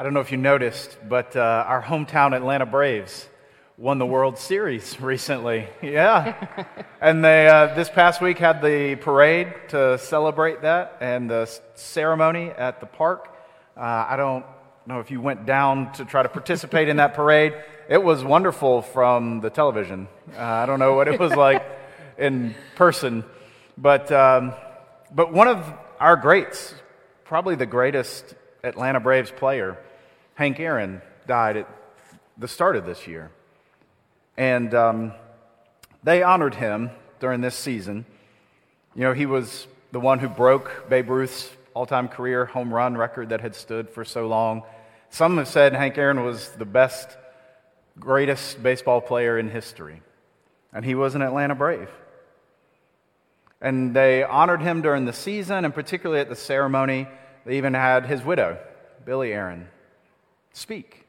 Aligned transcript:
I 0.00 0.04
don't 0.04 0.14
know 0.14 0.20
if 0.20 0.30
you 0.30 0.38
noticed, 0.38 0.96
but 1.08 1.34
uh, 1.34 1.64
our 1.66 1.82
hometown 1.82 2.32
Atlanta 2.32 2.66
Braves 2.66 3.28
won 3.76 3.98
the 3.98 4.06
World 4.06 4.38
Series 4.38 5.00
recently. 5.00 5.66
Yeah. 5.82 6.46
and 7.00 7.24
they, 7.24 7.48
uh, 7.48 7.74
this 7.74 7.88
past 7.88 8.20
week, 8.20 8.38
had 8.38 8.62
the 8.62 8.94
parade 8.94 9.52
to 9.70 9.98
celebrate 9.98 10.62
that 10.62 10.98
and 11.00 11.28
the 11.28 11.50
ceremony 11.74 12.50
at 12.50 12.78
the 12.78 12.86
park. 12.86 13.26
Uh, 13.76 14.06
I 14.08 14.14
don't 14.14 14.46
know 14.86 15.00
if 15.00 15.10
you 15.10 15.20
went 15.20 15.46
down 15.46 15.90
to 15.94 16.04
try 16.04 16.22
to 16.22 16.28
participate 16.28 16.88
in 16.88 16.98
that 16.98 17.14
parade. 17.14 17.54
It 17.88 18.00
was 18.00 18.22
wonderful 18.22 18.82
from 18.82 19.40
the 19.40 19.50
television. 19.50 20.06
Uh, 20.32 20.40
I 20.40 20.66
don't 20.66 20.78
know 20.78 20.94
what 20.94 21.08
it 21.08 21.18
was 21.18 21.34
like 21.34 21.66
in 22.18 22.54
person. 22.76 23.24
But, 23.76 24.12
um, 24.12 24.52
but 25.12 25.32
one 25.32 25.48
of 25.48 25.68
our 25.98 26.14
greats, 26.14 26.72
probably 27.24 27.56
the 27.56 27.66
greatest 27.66 28.36
Atlanta 28.62 29.00
Braves 29.00 29.32
player, 29.32 29.76
Hank 30.38 30.60
Aaron 30.60 31.02
died 31.26 31.56
at 31.56 31.68
the 32.36 32.46
start 32.46 32.76
of 32.76 32.86
this 32.86 33.08
year. 33.08 33.32
And 34.36 34.72
um, 34.72 35.12
they 36.04 36.22
honored 36.22 36.54
him 36.54 36.90
during 37.18 37.40
this 37.40 37.56
season. 37.56 38.06
You 38.94 39.02
know, 39.02 39.14
he 39.14 39.26
was 39.26 39.66
the 39.90 39.98
one 39.98 40.20
who 40.20 40.28
broke 40.28 40.88
Babe 40.88 41.10
Ruth's 41.10 41.50
all 41.74 41.86
time 41.86 42.06
career 42.06 42.44
home 42.44 42.72
run 42.72 42.96
record 42.96 43.30
that 43.30 43.40
had 43.40 43.56
stood 43.56 43.90
for 43.90 44.04
so 44.04 44.28
long. 44.28 44.62
Some 45.10 45.38
have 45.38 45.48
said 45.48 45.72
Hank 45.72 45.98
Aaron 45.98 46.22
was 46.22 46.50
the 46.50 46.64
best, 46.64 47.16
greatest 47.98 48.62
baseball 48.62 49.00
player 49.00 49.40
in 49.40 49.50
history. 49.50 50.02
And 50.72 50.84
he 50.84 50.94
was 50.94 51.16
an 51.16 51.22
Atlanta 51.22 51.56
Brave. 51.56 51.90
And 53.60 53.92
they 53.92 54.22
honored 54.22 54.62
him 54.62 54.82
during 54.82 55.04
the 55.04 55.12
season, 55.12 55.64
and 55.64 55.74
particularly 55.74 56.20
at 56.20 56.28
the 56.28 56.36
ceremony, 56.36 57.08
they 57.44 57.56
even 57.56 57.74
had 57.74 58.06
his 58.06 58.22
widow, 58.22 58.56
Billye 59.04 59.32
Aaron, 59.32 59.66
Speak. 60.58 61.06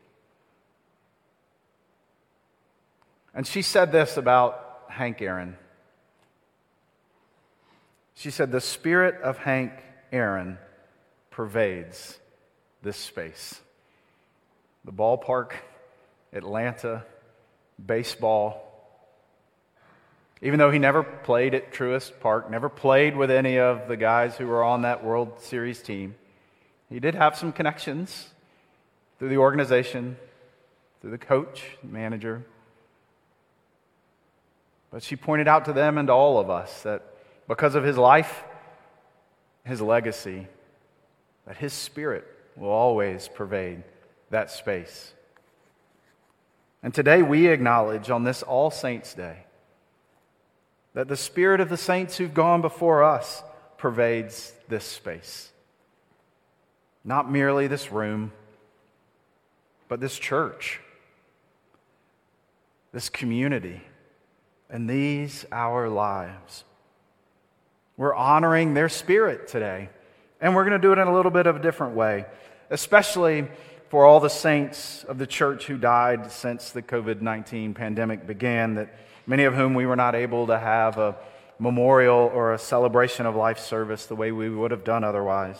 And 3.34 3.48
she 3.48 3.64
said 3.64 3.92
this 3.92 4.16
about 4.16 4.84
Hank 4.90 5.24
Aaron. 5.24 5.58
She 8.14 8.30
said, 8.30 8.52
The 8.52 8.62
spirit 8.62 9.20
of 9.24 9.40
Hank 9.40 9.72
Aaron 10.12 10.60
pervades 11.32 12.20
this 12.84 12.96
space. 12.96 13.60
The 14.86 14.92
ballpark, 14.92 15.54
Atlanta, 16.32 17.04
baseball. 17.84 18.62
Even 20.44 20.60
though 20.60 20.70
he 20.70 20.78
never 20.78 21.02
played 21.02 21.56
at 21.56 21.74
Truist 21.74 22.20
Park, 22.20 22.52
never 22.52 22.70
played 22.70 23.18
with 23.18 23.32
any 23.32 23.58
of 23.58 23.88
the 23.88 23.98
guys 23.98 24.38
who 24.38 24.46
were 24.46 24.64
on 24.64 24.84
that 24.84 25.04
World 25.04 25.40
Series 25.40 25.82
team, 25.82 26.14
he 26.88 27.00
did 27.00 27.16
have 27.16 27.36
some 27.36 27.52
connections 27.52 28.30
through 29.20 29.30
the 29.30 29.38
organization, 29.38 30.18
through 31.02 31.12
the 31.12 31.18
coach, 31.18 31.78
manager. 31.84 32.44
But 34.92 35.04
she 35.04 35.16
pointed 35.16 35.48
out 35.48 35.66
to 35.66 35.74
them 35.74 35.98
and 35.98 36.08
to 36.08 36.14
all 36.14 36.40
of 36.40 36.50
us 36.50 36.82
that 36.84 37.04
because 37.48 37.76
of 37.76 37.84
his 37.84 37.98
life, 37.98 38.44
his 39.66 39.82
legacy, 39.82 40.48
that 41.46 41.58
his 41.58 41.74
spirit 41.74 42.26
will 42.56 42.70
always 42.70 43.28
pervade 43.28 43.84
that 44.30 44.50
space. 44.50 45.14
And 46.82 46.94
today 46.94 47.22
we 47.22 47.48
acknowledge 47.48 48.10
on 48.10 48.24
this 48.24 48.42
All 48.42 48.72
Saints' 48.72 49.14
Day 49.14 49.46
that 50.94 51.08
the 51.08 51.18
spirit 51.18 51.60
of 51.60 51.70
the 51.70 51.78
saints 51.78 52.18
who've 52.18 52.34
gone 52.34 52.62
before 52.62 53.04
us 53.04 53.44
pervades 53.78 54.54
this 54.70 54.86
space. 54.86 55.52
Not 57.04 57.32
merely 57.32 57.68
this 57.68 57.92
room, 57.92 58.32
but 59.90 60.00
this 60.00 60.18
church, 60.18 60.80
this 62.94 63.10
community, 63.10 63.82
and 64.70 64.90
these 64.90 65.46
our 65.52 65.90
lives. 65.90 66.64
We're 67.98 68.16
honoring 68.16 68.76
their 68.76 68.88
spirit 68.88 69.50
today, 69.50 69.90
and 70.40 70.56
we're 70.56 70.64
going 70.64 70.80
to 70.80 70.88
do 70.88 70.94
it 70.94 71.00
in 71.00 71.08
a 71.08 71.14
little 71.14 71.32
bit 71.32 71.48
of 71.48 71.58
a 71.58 71.60
different 71.60 71.96
way, 71.96 72.26
especially 72.70 73.48
for 73.90 74.06
all 74.06 74.20
the 74.20 74.30
saints 74.30 75.04
of 75.06 75.18
the 75.18 75.28
church 75.28 75.66
who 75.66 75.78
died 75.78 76.32
since 76.32 76.70
the 76.70 76.84
COVID 76.84 77.22
19 77.22 77.74
pandemic 77.74 78.28
began, 78.28 78.76
that 78.76 78.96
many 79.26 79.44
of 79.44 79.56
whom 79.56 79.74
we 79.74 79.88
were 79.88 79.96
not 79.96 80.14
able 80.14 80.48
to 80.48 80.58
have 80.58 81.00
a 81.00 81.18
memorial 81.58 82.32
or 82.34 82.54
a 82.54 82.60
celebration 82.60 83.26
of 83.26 83.36
life 83.36 83.60
service 83.60 84.06
the 84.06 84.16
way 84.16 84.32
we 84.32 84.50
would 84.50 84.72
have 84.72 84.84
done 84.84 85.04
otherwise. 85.04 85.58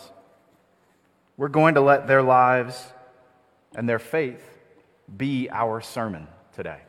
We're 1.36 1.48
going 1.48 1.74
to 1.74 1.80
let 1.80 2.06
their 2.06 2.22
lives 2.22 2.92
and 3.74 3.88
their 3.88 3.98
faith 3.98 4.42
be 5.16 5.48
our 5.50 5.80
sermon 5.80 6.26
today. 6.54 6.80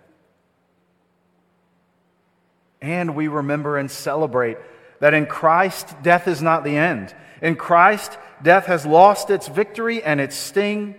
And 2.82 3.16
we 3.16 3.28
remember 3.28 3.78
and 3.78 3.90
celebrate 3.90 4.58
that 5.00 5.14
in 5.14 5.26
Christ, 5.26 5.96
death 6.02 6.28
is 6.28 6.42
not 6.42 6.64
the 6.64 6.76
end. 6.76 7.14
In 7.42 7.56
Christ, 7.56 8.18
death 8.42 8.66
has 8.66 8.86
lost 8.86 9.30
its 9.30 9.48
victory 9.48 10.04
and 10.04 10.20
its 10.20 10.36
sting. 10.36 10.96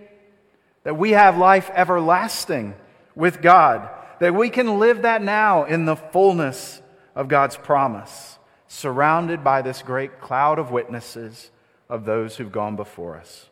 That 0.83 0.97
we 0.97 1.11
have 1.11 1.37
life 1.37 1.69
everlasting 1.73 2.75
with 3.15 3.41
God. 3.41 3.89
That 4.19 4.33
we 4.33 4.49
can 4.49 4.79
live 4.79 5.01
that 5.01 5.21
now 5.21 5.63
in 5.65 5.85
the 5.85 5.95
fullness 5.95 6.81
of 7.15 7.27
God's 7.27 7.57
promise, 7.57 8.39
surrounded 8.67 9.43
by 9.43 9.61
this 9.61 9.81
great 9.81 10.19
cloud 10.19 10.59
of 10.59 10.71
witnesses 10.71 11.51
of 11.89 12.05
those 12.05 12.37
who've 12.37 12.51
gone 12.51 12.75
before 12.75 13.17
us 13.17 13.49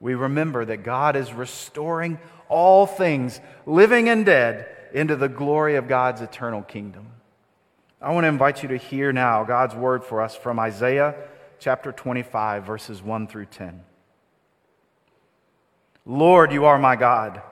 we 0.00 0.14
remember 0.14 0.64
that 0.64 0.78
God 0.78 1.16
is 1.16 1.32
restoring 1.32 2.18
all 2.48 2.86
things, 2.86 3.40
living 3.64 4.08
and 4.08 4.24
dead, 4.24 4.68
into 4.92 5.16
the 5.16 5.28
glory 5.28 5.76
of 5.76 5.88
God's 5.88 6.20
eternal 6.20 6.62
kingdom. 6.62 7.08
I 8.00 8.12
want 8.12 8.24
to 8.24 8.28
invite 8.28 8.62
you 8.62 8.68
to 8.70 8.76
hear 8.76 9.12
now 9.12 9.44
God's 9.44 9.74
word 9.74 10.04
for 10.04 10.20
us 10.20 10.36
from 10.36 10.58
Isaiah 10.58 11.14
chapter 11.58 11.92
25, 11.92 12.64
verses 12.64 13.02
1 13.02 13.26
through 13.26 13.46
10. 13.46 13.82
Lord, 16.04 16.52
you 16.52 16.66
are 16.66 16.78
my 16.78 16.94
God. 16.94 17.42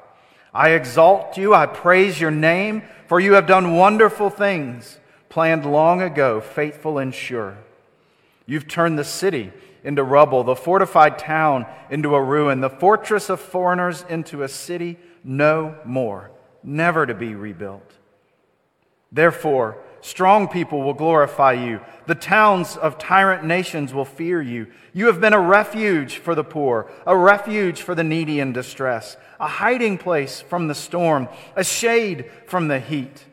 I 0.52 0.70
exalt 0.70 1.36
you, 1.36 1.52
I 1.54 1.66
praise 1.66 2.20
your 2.20 2.30
name, 2.30 2.82
for 3.08 3.18
you 3.18 3.32
have 3.32 3.46
done 3.46 3.74
wonderful 3.74 4.30
things, 4.30 4.98
planned 5.28 5.66
long 5.66 6.00
ago, 6.00 6.40
faithful 6.40 6.98
and 6.98 7.12
sure. 7.12 7.58
You've 8.46 8.68
turned 8.68 8.98
the 8.98 9.04
city 9.04 9.52
into 9.84 10.02
rubble, 10.02 10.42
the 10.42 10.56
fortified 10.56 11.18
town 11.18 11.66
into 11.90 12.14
a 12.14 12.22
ruin, 12.22 12.60
the 12.60 12.70
fortress 12.70 13.28
of 13.28 13.38
foreigners 13.38 14.04
into 14.08 14.42
a 14.42 14.48
city 14.48 14.98
no 15.22 15.76
more, 15.84 16.30
never 16.62 17.06
to 17.06 17.14
be 17.14 17.34
rebuilt. 17.34 17.92
Therefore, 19.12 19.78
strong 20.00 20.48
people 20.48 20.82
will 20.82 20.94
glorify 20.94 21.52
you. 21.52 21.80
The 22.06 22.14
towns 22.14 22.76
of 22.76 22.98
tyrant 22.98 23.44
nations 23.44 23.94
will 23.94 24.04
fear 24.04 24.42
you. 24.42 24.66
You 24.92 25.06
have 25.06 25.20
been 25.20 25.32
a 25.32 25.40
refuge 25.40 26.18
for 26.18 26.34
the 26.34 26.44
poor, 26.44 26.90
a 27.06 27.16
refuge 27.16 27.82
for 27.82 27.94
the 27.94 28.04
needy 28.04 28.40
in 28.40 28.52
distress, 28.52 29.16
a 29.38 29.46
hiding 29.46 29.98
place 29.98 30.40
from 30.40 30.66
the 30.66 30.74
storm, 30.74 31.28
a 31.54 31.62
shade 31.62 32.30
from 32.46 32.68
the 32.68 32.80
heat. 32.80 33.24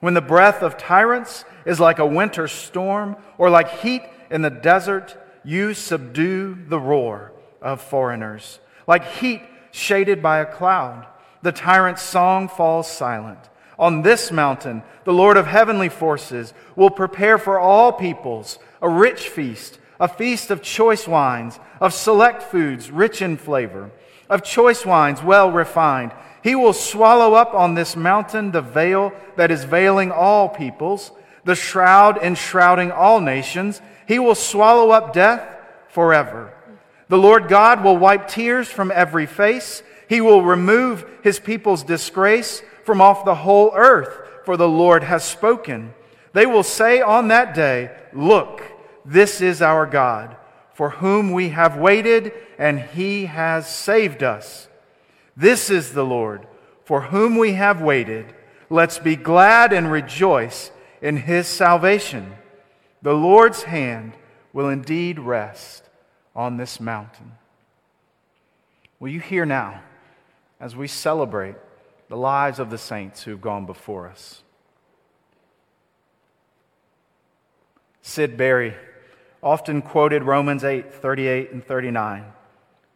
When 0.00 0.14
the 0.14 0.20
breath 0.20 0.62
of 0.62 0.76
tyrants 0.76 1.44
is 1.64 1.80
like 1.80 1.98
a 1.98 2.06
winter 2.06 2.46
storm 2.46 3.16
or 3.38 3.48
like 3.50 3.80
heat 3.80 4.02
in 4.30 4.42
the 4.42 4.50
desert, 4.50 5.16
you 5.44 5.74
subdue 5.74 6.56
the 6.68 6.78
roar 6.78 7.32
of 7.60 7.80
foreigners. 7.80 8.60
Like 8.86 9.04
heat 9.04 9.42
shaded 9.70 10.22
by 10.22 10.38
a 10.38 10.46
cloud, 10.46 11.06
the 11.42 11.52
tyrant's 11.52 12.02
song 12.02 12.48
falls 12.48 12.90
silent. 12.90 13.50
On 13.78 14.02
this 14.02 14.30
mountain, 14.30 14.82
the 15.04 15.12
Lord 15.12 15.36
of 15.36 15.46
heavenly 15.46 15.88
forces 15.88 16.54
will 16.76 16.90
prepare 16.90 17.38
for 17.38 17.58
all 17.58 17.92
peoples 17.92 18.58
a 18.80 18.88
rich 18.88 19.28
feast, 19.28 19.78
a 19.98 20.08
feast 20.08 20.50
of 20.50 20.62
choice 20.62 21.08
wines, 21.08 21.58
of 21.80 21.92
select 21.92 22.42
foods 22.42 22.90
rich 22.90 23.20
in 23.20 23.36
flavor, 23.36 23.90
of 24.30 24.42
choice 24.42 24.86
wines 24.86 25.22
well 25.22 25.50
refined. 25.50 26.12
He 26.42 26.54
will 26.54 26.72
swallow 26.72 27.34
up 27.34 27.54
on 27.54 27.74
this 27.74 27.96
mountain 27.96 28.52
the 28.52 28.62
veil 28.62 29.12
that 29.36 29.50
is 29.50 29.64
veiling 29.64 30.12
all 30.12 30.48
peoples, 30.48 31.10
the 31.44 31.54
shroud 31.54 32.18
enshrouding 32.18 32.90
all 32.90 33.20
nations 33.20 33.80
he 34.06 34.18
will 34.18 34.34
swallow 34.34 34.90
up 34.90 35.12
death 35.12 35.46
forever. 35.88 36.52
The 37.08 37.18
Lord 37.18 37.48
God 37.48 37.84
will 37.84 37.96
wipe 37.96 38.28
tears 38.28 38.68
from 38.68 38.90
every 38.90 39.26
face. 39.26 39.82
He 40.08 40.20
will 40.20 40.42
remove 40.42 41.06
his 41.22 41.38
people's 41.38 41.82
disgrace 41.82 42.62
from 42.84 43.00
off 43.00 43.24
the 43.24 43.34
whole 43.34 43.72
earth, 43.74 44.18
for 44.44 44.56
the 44.56 44.68
Lord 44.68 45.04
has 45.04 45.24
spoken. 45.24 45.94
They 46.32 46.46
will 46.46 46.62
say 46.62 47.00
on 47.00 47.28
that 47.28 47.54
day, 47.54 47.96
Look, 48.12 48.62
this 49.04 49.40
is 49.40 49.62
our 49.62 49.86
God, 49.86 50.36
for 50.74 50.90
whom 50.90 51.32
we 51.32 51.50
have 51.50 51.76
waited, 51.76 52.32
and 52.58 52.80
he 52.80 53.26
has 53.26 53.66
saved 53.68 54.22
us. 54.22 54.68
This 55.36 55.70
is 55.70 55.92
the 55.92 56.04
Lord, 56.04 56.46
for 56.84 57.02
whom 57.02 57.36
we 57.36 57.54
have 57.54 57.80
waited. 57.80 58.34
Let's 58.70 58.98
be 58.98 59.16
glad 59.16 59.72
and 59.72 59.90
rejoice 59.90 60.70
in 61.00 61.16
his 61.16 61.46
salvation. 61.46 62.34
The 63.02 63.14
Lord's 63.14 63.64
hand 63.64 64.14
will 64.52 64.68
indeed 64.68 65.18
rest 65.18 65.84
on 66.34 66.56
this 66.56 66.80
mountain. 66.80 67.32
will 68.98 69.10
you 69.10 69.20
hear 69.20 69.44
now 69.44 69.82
as 70.60 70.74
we 70.74 70.86
celebrate 70.86 71.56
the 72.08 72.16
lives 72.16 72.58
of 72.58 72.70
the 72.70 72.78
saints 72.78 73.22
who've 73.22 73.40
gone 73.40 73.66
before 73.66 74.06
us? 74.08 74.42
Sid 78.02 78.36
Barry 78.36 78.74
often 79.42 79.82
quoted 79.82 80.22
Romans 80.24 80.64
8 80.64 80.92
38 80.92 81.52
and 81.52 81.64
39. 81.64 82.24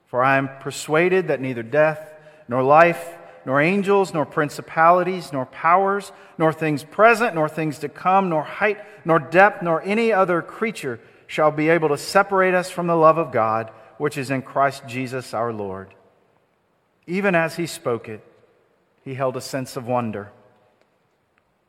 For 0.06 0.22
I 0.22 0.38
am 0.38 0.48
persuaded 0.60 1.28
that 1.28 1.40
neither 1.40 1.62
death, 1.62 2.14
nor 2.48 2.62
life, 2.62 3.18
nor 3.48 3.62
angels, 3.62 4.12
nor 4.12 4.26
principalities, 4.26 5.32
nor 5.32 5.46
powers, 5.46 6.12
nor 6.36 6.52
things 6.52 6.84
present, 6.84 7.34
nor 7.34 7.48
things 7.48 7.78
to 7.78 7.88
come, 7.88 8.28
nor 8.28 8.42
height, 8.42 8.78
nor 9.06 9.18
depth, 9.18 9.62
nor 9.62 9.80
any 9.84 10.12
other 10.12 10.42
creature 10.42 11.00
shall 11.26 11.50
be 11.50 11.70
able 11.70 11.88
to 11.88 11.96
separate 11.96 12.52
us 12.52 12.68
from 12.70 12.86
the 12.86 12.94
love 12.94 13.16
of 13.16 13.32
God, 13.32 13.70
which 13.96 14.18
is 14.18 14.30
in 14.30 14.42
Christ 14.42 14.82
Jesus 14.86 15.32
our 15.32 15.50
Lord. 15.50 15.94
Even 17.06 17.34
as 17.34 17.56
he 17.56 17.66
spoke 17.66 18.06
it, 18.06 18.22
he 19.02 19.14
held 19.14 19.34
a 19.34 19.40
sense 19.40 19.76
of 19.76 19.88
wonder. 19.88 20.30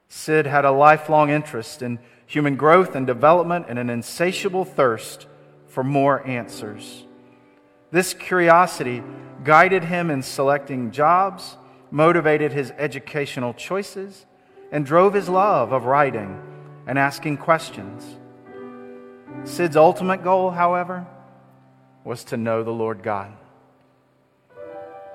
Sid 0.09 0.47
had 0.47 0.65
a 0.65 0.71
lifelong 0.71 1.29
interest 1.29 1.81
in 1.81 1.99
human 2.25 2.57
growth 2.57 2.93
and 2.93 3.07
development 3.07 3.67
and 3.69 3.79
an 3.79 3.89
insatiable 3.89 4.65
thirst 4.65 5.27
for 5.67 5.85
more 5.85 6.27
answers. 6.27 7.05
This 7.89 8.13
curiosity 8.13 9.01
guided 9.45 9.85
him 9.85 10.11
in 10.11 10.21
selecting 10.23 10.91
jobs, 10.91 11.55
motivated 11.91 12.51
his 12.53 12.71
educational 12.71 13.53
choices, 13.53 14.25
and 14.71 14.85
drove 14.85 15.13
his 15.13 15.27
love 15.27 15.71
of 15.71 15.85
writing 15.85 16.41
and 16.85 16.99
asking 16.99 17.37
questions. 17.37 18.17
Sid's 19.43 19.77
ultimate 19.77 20.23
goal, 20.23 20.51
however, 20.51 21.07
was 22.03 22.23
to 22.25 22.37
know 22.37 22.63
the 22.63 22.71
Lord 22.71 23.03
God. 23.03 23.31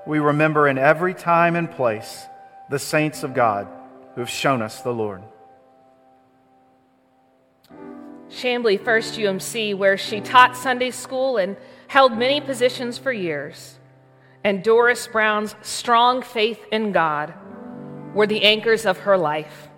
We 0.05 0.19
remember 0.19 0.67
in 0.67 0.77
every 0.77 1.13
time 1.13 1.55
and 1.55 1.69
place 1.69 2.25
the 2.69 2.79
saints 2.79 3.23
of 3.23 3.33
God 3.33 3.67
who 4.13 4.21
have 4.21 4.29
shown 4.29 4.61
us 4.61 4.81
the 4.81 4.93
Lord. 4.93 5.23
Chamblee 8.29 8.83
First 8.83 9.15
UMC, 9.15 9.75
where 9.75 9.97
she 9.97 10.19
taught 10.19 10.57
Sunday 10.57 10.91
school 10.91 11.37
and 11.37 11.55
held 11.87 12.17
many 12.17 12.41
positions 12.41 12.97
for 12.97 13.11
years, 13.11 13.79
and 14.45 14.63
Doris 14.63 15.07
Brown's 15.07 15.55
strong 15.63 16.21
faith 16.21 16.63
in 16.71 16.91
God 16.91 17.33
were 18.13 18.27
the 18.27 18.43
anchors 18.43 18.85
of 18.85 18.99
her 18.99 19.17
life. 19.17 19.69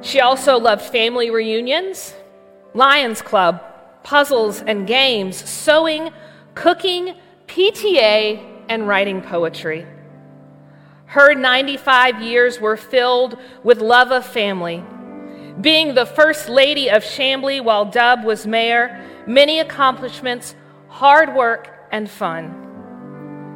She 0.00 0.20
also 0.20 0.60
loved 0.60 0.80
family 0.80 1.28
reunions, 1.28 2.14
Lions 2.72 3.20
Club, 3.20 3.60
puzzles 4.04 4.62
and 4.62 4.86
games, 4.86 5.36
sewing, 5.36 6.10
cooking, 6.54 7.16
PTA, 7.48 8.62
and 8.68 8.86
writing 8.86 9.22
poetry. 9.22 9.84
Her 11.06 11.34
95 11.34 12.22
years 12.22 12.60
were 12.60 12.76
filled 12.76 13.36
with 13.64 13.80
love 13.80 14.12
of 14.12 14.24
family. 14.24 14.84
Being 15.60 15.94
the 15.94 16.06
first 16.06 16.48
lady 16.48 16.90
of 16.90 17.02
Chamblee 17.02 17.62
while 17.62 17.86
Dub 17.86 18.22
was 18.22 18.46
mayor, 18.46 19.04
many 19.26 19.58
accomplishments, 19.58 20.54
hard 20.86 21.34
work, 21.34 21.88
and 21.90 22.08
fun. 22.08 22.63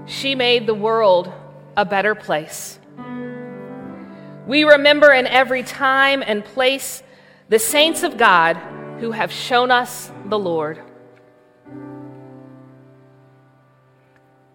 She 0.08 0.34
made 0.34 0.66
the 0.66 0.74
world 0.74 1.30
a 1.76 1.84
better 1.84 2.14
place. 2.14 2.78
We 4.46 4.64
remember 4.64 5.12
in 5.12 5.26
every 5.26 5.62
time 5.62 6.22
and 6.26 6.42
place 6.42 7.02
the 7.50 7.58
saints 7.58 8.02
of 8.02 8.16
God 8.16 8.56
who 9.00 9.12
have 9.12 9.30
shown 9.30 9.70
us 9.70 10.10
the 10.24 10.38
Lord. 10.38 10.80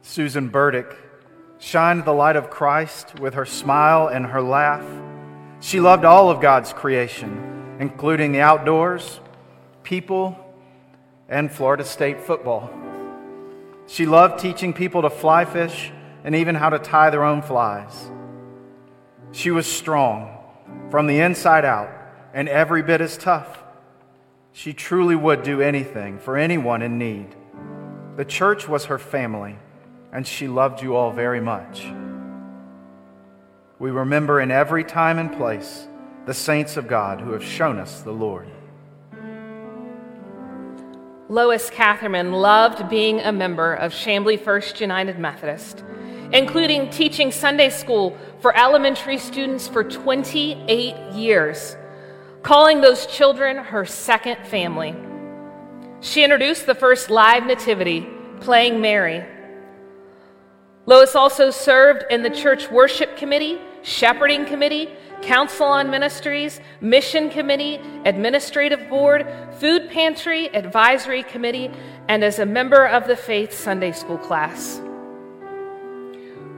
Susan 0.01 0.49
Burdick 0.49 0.97
shined 1.59 2.03
the 2.03 2.13
light 2.13 2.35
of 2.35 2.49
Christ 2.49 3.19
with 3.19 3.35
her 3.35 3.45
smile 3.45 4.07
and 4.07 4.25
her 4.25 4.41
laugh. 4.41 4.83
She 5.59 5.79
loved 5.79 6.03
all 6.03 6.31
of 6.31 6.41
God's 6.41 6.73
creation, 6.73 7.77
including 7.79 8.31
the 8.31 8.41
outdoors, 8.41 9.19
people, 9.83 10.35
and 11.29 11.51
Florida 11.51 11.85
State 11.85 12.19
football. 12.19 12.71
She 13.93 14.07
loved 14.07 14.39
teaching 14.39 14.73
people 14.73 15.03
to 15.03 15.09
fly 15.11 15.45
fish 15.45 15.91
and 16.23 16.33
even 16.33 16.55
how 16.55 16.71
to 16.71 16.79
tie 16.79 17.11
their 17.11 17.23
own 17.23 17.43
flies. 17.43 18.09
She 19.31 19.51
was 19.51 19.67
strong 19.67 20.35
from 20.89 21.05
the 21.05 21.19
inside 21.19 21.63
out 21.63 21.91
and 22.33 22.49
every 22.49 22.81
bit 22.81 23.01
as 23.01 23.19
tough. 23.19 23.63
She 24.51 24.73
truly 24.73 25.15
would 25.15 25.43
do 25.43 25.61
anything 25.61 26.17
for 26.17 26.37
anyone 26.37 26.81
in 26.81 26.97
need. 26.97 27.35
The 28.15 28.25
church 28.25 28.67
was 28.67 28.85
her 28.85 28.97
family, 28.97 29.59
and 30.11 30.25
she 30.25 30.47
loved 30.47 30.81
you 30.81 30.95
all 30.95 31.11
very 31.11 31.39
much. 31.39 31.85
We 33.77 33.91
remember 33.91 34.41
in 34.41 34.49
every 34.49 34.85
time 34.85 35.19
and 35.19 35.31
place 35.31 35.87
the 36.25 36.33
saints 36.33 36.77
of 36.77 36.87
God 36.87 37.21
who 37.21 37.31
have 37.33 37.43
shown 37.43 37.77
us 37.77 38.01
the 38.01 38.11
Lord. 38.11 38.49
Lois 41.29 41.69
Catherman 41.69 42.33
loved 42.33 42.89
being 42.89 43.21
a 43.21 43.31
member 43.31 43.73
of 43.75 43.93
Chamblee 43.93 44.39
First 44.39 44.81
United 44.81 45.17
Methodist, 45.17 45.81
including 46.33 46.89
teaching 46.89 47.31
Sunday 47.31 47.69
school 47.69 48.17
for 48.41 48.55
elementary 48.57 49.17
students 49.17 49.65
for 49.65 49.85
28 49.85 51.13
years, 51.13 51.77
calling 52.41 52.81
those 52.81 53.05
children 53.05 53.55
her 53.55 53.85
second 53.85 54.45
family. 54.45 54.93
She 56.01 56.25
introduced 56.25 56.65
the 56.65 56.75
first 56.75 57.09
live 57.09 57.45
nativity, 57.45 58.05
playing 58.41 58.81
Mary. 58.81 59.23
Lois 60.85 61.15
also 61.15 61.51
served 61.51 62.03
in 62.11 62.21
the 62.21 62.29
church 62.29 62.69
worship 62.69 63.15
committee, 63.15 63.61
shepherding 63.81 64.45
committee, 64.45 64.89
Council 65.23 65.65
on 65.65 65.89
Ministries, 65.89 66.59
Mission 66.81 67.29
Committee, 67.29 67.79
Administrative 68.05 68.89
Board, 68.89 69.27
Food 69.59 69.89
Pantry, 69.89 70.53
Advisory 70.53 71.23
Committee, 71.23 71.71
and 72.07 72.23
as 72.23 72.39
a 72.39 72.45
member 72.45 72.85
of 72.85 73.07
the 73.07 73.15
Faith 73.15 73.53
Sunday 73.53 73.91
School 73.91 74.17
class. 74.17 74.81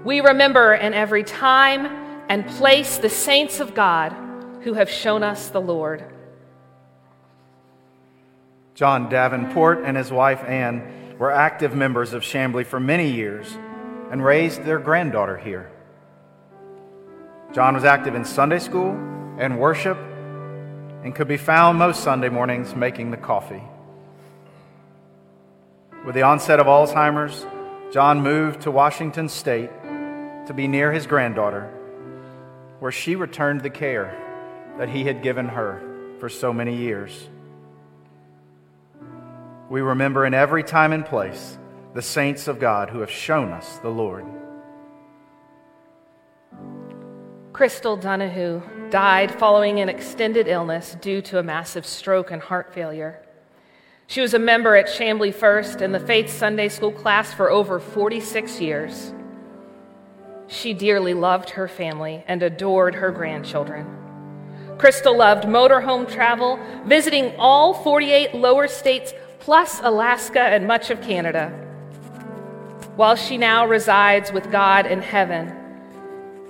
We 0.04 0.22
remember 0.22 0.74
in 0.74 0.94
every 0.94 1.24
time 1.24 1.86
and 2.30 2.46
place 2.48 2.98
the 2.98 3.10
saints 3.10 3.60
of 3.60 3.74
God 3.74 4.14
who 4.62 4.74
have 4.74 4.90
shown 4.90 5.24
us 5.24 5.50
the 5.50 5.62
Lord. 5.62 6.04
John 8.74 9.10
Davenport 9.10 9.84
and 9.86 9.96
his 9.96 10.12
wife 10.12 10.44
Anne 10.44 11.16
were 11.18 11.32
active 11.32 11.76
members 11.76 12.14
of 12.14 12.24
Chamblee 12.24 12.66
for 12.66 12.80
many 12.80 13.10
years 13.10 13.58
and 14.12 14.24
raised 14.24 14.64
their 14.64 14.80
granddaughter 14.80 15.38
here. 15.38 15.72
John 17.56 17.74
was 17.74 17.86
active 17.86 18.16
in 18.16 18.26
Sunday 18.26 18.60
school 18.60 18.92
and 19.40 19.58
worship 19.58 19.98
and 21.06 21.16
could 21.16 21.30
be 21.30 21.38
found 21.38 21.80
most 21.80 22.04
Sunday 22.04 22.28
mornings 22.28 22.76
making 22.76 23.12
the 23.12 23.18
coffee. 23.18 23.64
With 26.06 26.16
the 26.16 26.24
onset 26.24 26.60
of 26.60 26.68
Alzheimer's, 26.68 27.46
John 27.94 28.20
moved 28.20 28.64
to 28.64 28.72
Washington 28.72 29.30
State 29.30 29.70
to 30.48 30.54
be 30.54 30.68
near 30.68 30.92
his 30.92 31.08
granddaughter, 31.08 31.72
where 32.80 32.92
she 32.92 33.16
returned 33.16 33.62
the 33.62 33.70
care 33.70 34.14
that 34.78 34.90
he 34.90 35.06
had 35.06 35.24
given 35.24 35.48
her 35.48 35.82
for 36.20 36.28
so 36.28 36.52
many 36.52 36.76
years. 36.76 37.30
We 39.70 39.80
remember 39.80 40.26
in 40.26 40.34
every 40.34 40.66
time 40.66 40.92
and 40.92 41.06
place 41.06 41.58
the 41.94 42.02
saints 42.02 42.50
of 42.50 42.60
God 42.60 42.90
who 42.90 43.00
have 43.00 43.10
shown 43.10 43.54
us 43.54 43.78
the 43.78 43.88
Lord. 43.88 44.26
Crystal 47.56 47.96
Donahue 47.96 48.62
died 48.90 49.32
following 49.34 49.80
an 49.80 49.88
extended 49.88 50.46
illness 50.50 50.98
due 51.00 51.22
to 51.22 51.40
a 51.40 51.44
massive 51.44 51.86
stroke 51.86 52.30
and 52.30 52.42
heart 52.42 52.74
failure. 52.74 53.22
She 54.08 54.20
was 54.20 54.34
a 54.34 54.40
member 54.40 54.76
at 54.76 54.88
Chamblee 54.88 55.34
First 55.34 55.80
and 55.80 55.96
the 55.96 56.02
Faith 56.02 56.30
Sunday 56.30 56.68
School 56.68 56.92
class 56.92 57.34
for 57.34 57.50
over 57.50 57.80
46 57.80 58.60
years. 58.60 59.14
She 60.48 60.74
dearly 60.74 61.14
loved 61.14 61.52
her 61.52 61.70
family 61.70 62.26
and 62.28 62.44
adored 62.44 62.96
her 62.96 63.10
grandchildren. 63.10 63.88
Crystal 64.78 65.16
loved 65.16 65.46
motorhome 65.46 66.12
travel, 66.12 66.60
visiting 66.84 67.34
all 67.38 67.74
48 67.74 68.36
lower 68.36 68.68
states 68.68 69.14
plus 69.40 69.80
Alaska 69.82 70.42
and 70.42 70.68
much 70.68 70.90
of 70.90 71.02
Canada. 71.02 71.52
While 72.98 73.16
she 73.16 73.38
now 73.38 73.66
resides 73.66 74.34
with 74.34 74.52
God 74.52 74.86
in 74.86 75.02
heaven, 75.02 75.65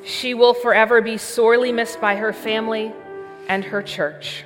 she 0.06 0.34
will 0.34 0.54
forever 0.54 1.02
be 1.02 1.18
sorely 1.18 1.72
missed 1.72 2.00
by 2.00 2.16
her 2.16 2.32
family 2.32 2.94
and 3.48 3.66
her 3.66 3.82
church. 3.82 4.44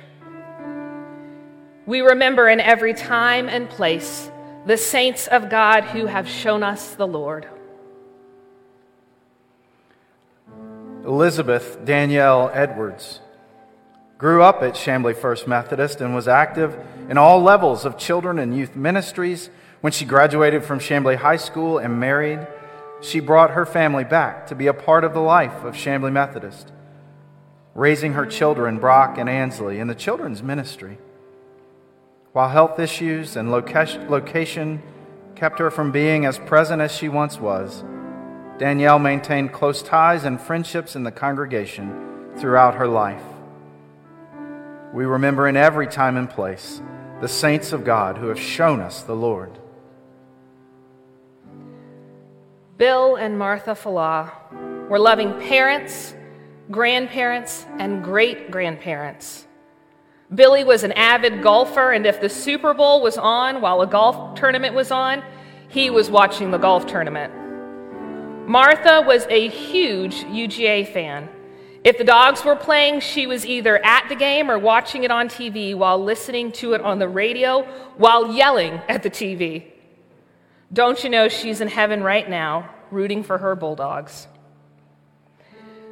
We 1.86 2.00
remember 2.00 2.48
in 2.48 2.60
every 2.60 2.94
time 2.94 3.48
and 3.48 3.68
place 3.68 4.30
the 4.66 4.76
saints 4.76 5.26
of 5.26 5.50
God 5.50 5.84
who 5.84 6.06
have 6.06 6.28
shown 6.28 6.62
us 6.62 6.94
the 6.94 7.06
Lord. 7.06 7.46
Elizabeth 11.04 11.78
Danielle 11.84 12.50
Edwards 12.52 13.20
grew 14.18 14.42
up 14.42 14.62
at 14.62 14.74
Chamblee 14.74 15.16
First 15.16 15.48
Methodist 15.48 16.00
and 16.00 16.14
was 16.14 16.28
active 16.28 16.78
in 17.08 17.18
all 17.18 17.42
levels 17.42 17.84
of 17.84 17.98
children 17.98 18.38
and 18.38 18.56
youth 18.56 18.76
ministries 18.76 19.50
When 19.80 19.94
she 19.94 20.04
graduated 20.04 20.62
from 20.62 20.78
Chamblee 20.78 21.16
High 21.16 21.38
School 21.38 21.78
and 21.78 21.98
married, 21.98 22.46
she 23.00 23.20
brought 23.20 23.52
her 23.52 23.64
family 23.64 24.04
back 24.04 24.46
to 24.48 24.54
be 24.54 24.66
a 24.66 24.74
part 24.74 25.04
of 25.04 25.14
the 25.14 25.20
life 25.20 25.64
of 25.64 25.74
Chamblee 25.74 26.12
Methodist, 26.12 26.72
raising 27.74 28.12
her 28.12 28.26
children, 28.26 28.78
Brock 28.78 29.16
and 29.18 29.28
Ansley, 29.28 29.78
in 29.78 29.86
the 29.86 29.94
children's 29.94 30.42
ministry. 30.42 30.98
While 32.32 32.50
health 32.50 32.78
issues 32.78 33.36
and 33.36 33.50
location 33.50 34.82
kept 35.34 35.58
her 35.58 35.70
from 35.70 35.90
being 35.90 36.26
as 36.26 36.38
present 36.38 36.82
as 36.82 36.94
she 36.94 37.08
once 37.08 37.40
was, 37.40 37.82
Danielle 38.58 38.98
maintained 38.98 39.52
close 39.52 39.82
ties 39.82 40.24
and 40.24 40.40
friendships 40.40 40.94
in 40.94 41.02
the 41.02 41.10
congregation 41.10 42.34
throughout 42.36 42.74
her 42.74 42.86
life. 42.86 43.22
We 44.92 45.06
remember 45.06 45.48
in 45.48 45.56
every 45.56 45.86
time 45.86 46.16
and 46.16 46.28
place 46.28 46.82
the 47.20 47.28
saints 47.28 47.72
of 47.72 47.84
God 47.84 48.18
who 48.18 48.28
have 48.28 48.40
shown 48.40 48.80
us 48.80 49.02
the 49.02 49.14
Lord. 49.14 49.59
Bill 52.80 53.16
and 53.16 53.38
Martha 53.38 53.72
Falah 53.72 54.32
were 54.88 54.98
loving 54.98 55.38
parents, 55.38 56.14
grandparents, 56.70 57.66
and 57.78 58.02
great 58.02 58.50
grandparents. 58.50 59.46
Billy 60.34 60.64
was 60.64 60.82
an 60.82 60.92
avid 60.92 61.42
golfer, 61.42 61.92
and 61.92 62.06
if 62.06 62.22
the 62.22 62.30
Super 62.30 62.72
Bowl 62.72 63.02
was 63.02 63.18
on 63.18 63.60
while 63.60 63.82
a 63.82 63.86
golf 63.86 64.34
tournament 64.34 64.74
was 64.74 64.90
on, 64.90 65.22
he 65.68 65.90
was 65.90 66.10
watching 66.10 66.52
the 66.52 66.56
golf 66.56 66.86
tournament. 66.86 67.34
Martha 68.48 69.04
was 69.06 69.26
a 69.28 69.48
huge 69.48 70.14
UGA 70.24 70.90
fan. 70.90 71.28
If 71.84 71.98
the 71.98 72.04
dogs 72.04 72.46
were 72.46 72.56
playing, 72.56 73.00
she 73.00 73.26
was 73.26 73.44
either 73.44 73.76
at 73.84 74.08
the 74.08 74.16
game 74.16 74.50
or 74.50 74.58
watching 74.58 75.04
it 75.04 75.10
on 75.10 75.28
TV 75.28 75.74
while 75.74 76.02
listening 76.02 76.50
to 76.52 76.72
it 76.72 76.80
on 76.80 76.98
the 76.98 77.10
radio 77.10 77.60
while 77.98 78.32
yelling 78.32 78.80
at 78.88 79.02
the 79.02 79.10
TV. 79.10 79.69
Don't 80.72 81.02
you 81.02 81.10
know 81.10 81.28
she's 81.28 81.60
in 81.60 81.66
heaven 81.66 82.02
right 82.02 82.28
now, 82.28 82.70
rooting 82.92 83.24
for 83.24 83.38
her 83.38 83.56
bulldogs? 83.56 84.28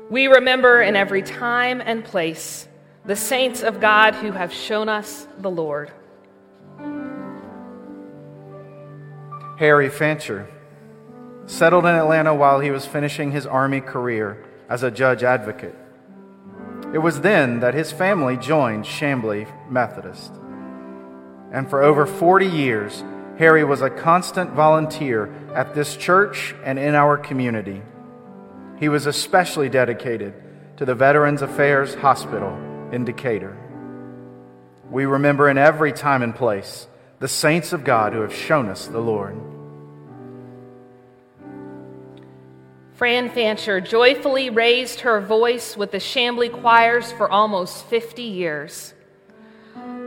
We 0.09 0.29
remember 0.29 0.81
in 0.81 0.95
every 0.95 1.23
time 1.23 1.81
and 1.81 2.05
place 2.05 2.69
the 3.05 3.17
saints 3.17 3.63
of 3.63 3.81
God 3.81 4.15
who 4.15 4.31
have 4.31 4.53
shown 4.53 4.89
us 4.89 5.27
the 5.39 5.51
Lord. 5.51 5.91
Harry 9.59 9.91
Fancher 9.91 10.49
settled 11.47 11.85
in 11.85 11.95
Atlanta 11.95 12.33
while 12.33 12.61
he 12.61 12.71
was 12.71 12.87
finishing 12.87 13.33
his 13.33 13.47
Army 13.47 13.81
career 13.81 14.45
as 14.69 14.85
a 14.85 14.91
judge 14.91 15.25
advocate. 15.25 15.75
It 16.95 16.99
was 16.99 17.21
then 17.21 17.59
that 17.61 17.75
his 17.75 17.91
family 17.91 18.37
joined 18.37 18.85
Chamblee 18.85 19.49
Methodist. 19.69 20.33
And 21.53 21.69
for 21.69 21.83
over 21.83 22.07
40 22.07 22.47
years, 22.47 23.03
Harry 23.39 23.63
was 23.63 23.83
a 23.83 23.91
constant 23.91 24.51
volunteer 24.51 25.33
at 25.55 25.73
this 25.73 25.97
church 25.97 26.57
and 26.65 26.77
in 26.77 26.97
our 26.97 27.17
community. 27.17 27.81
He 28.79 28.89
was 28.89 29.07
especially 29.07 29.69
dedicated 29.69 30.35
to 30.77 30.85
the 30.85 30.95
Veterans 30.95 31.43
Affairs 31.43 31.95
Hospital 31.95 32.53
in 32.91 33.05
Decatur. 33.05 33.57
We 34.91 35.07
remember 35.07 35.49
in 35.49 35.57
every 35.57 35.93
time 35.93 36.23
and 36.23 36.35
place 36.35 36.89
the 37.21 37.29
saints 37.29 37.73
of 37.73 37.85
God 37.85 38.13
who 38.13 38.23
have 38.23 38.35
shown 38.35 38.69
us 38.69 38.89
the 38.89 39.01
Lord. 39.01 39.37
Fran 42.95 43.31
Fancher 43.31 43.81
joyfully 43.81 44.51
raised 44.51 45.01
her 45.01 45.21
voice 45.21 45.77
with 45.77 45.93
the 45.93 45.99
Chamblee 45.99 46.51
choirs 46.51 47.13
for 47.13 47.31
almost 47.31 47.87
50 47.87 48.23
years. 48.23 48.95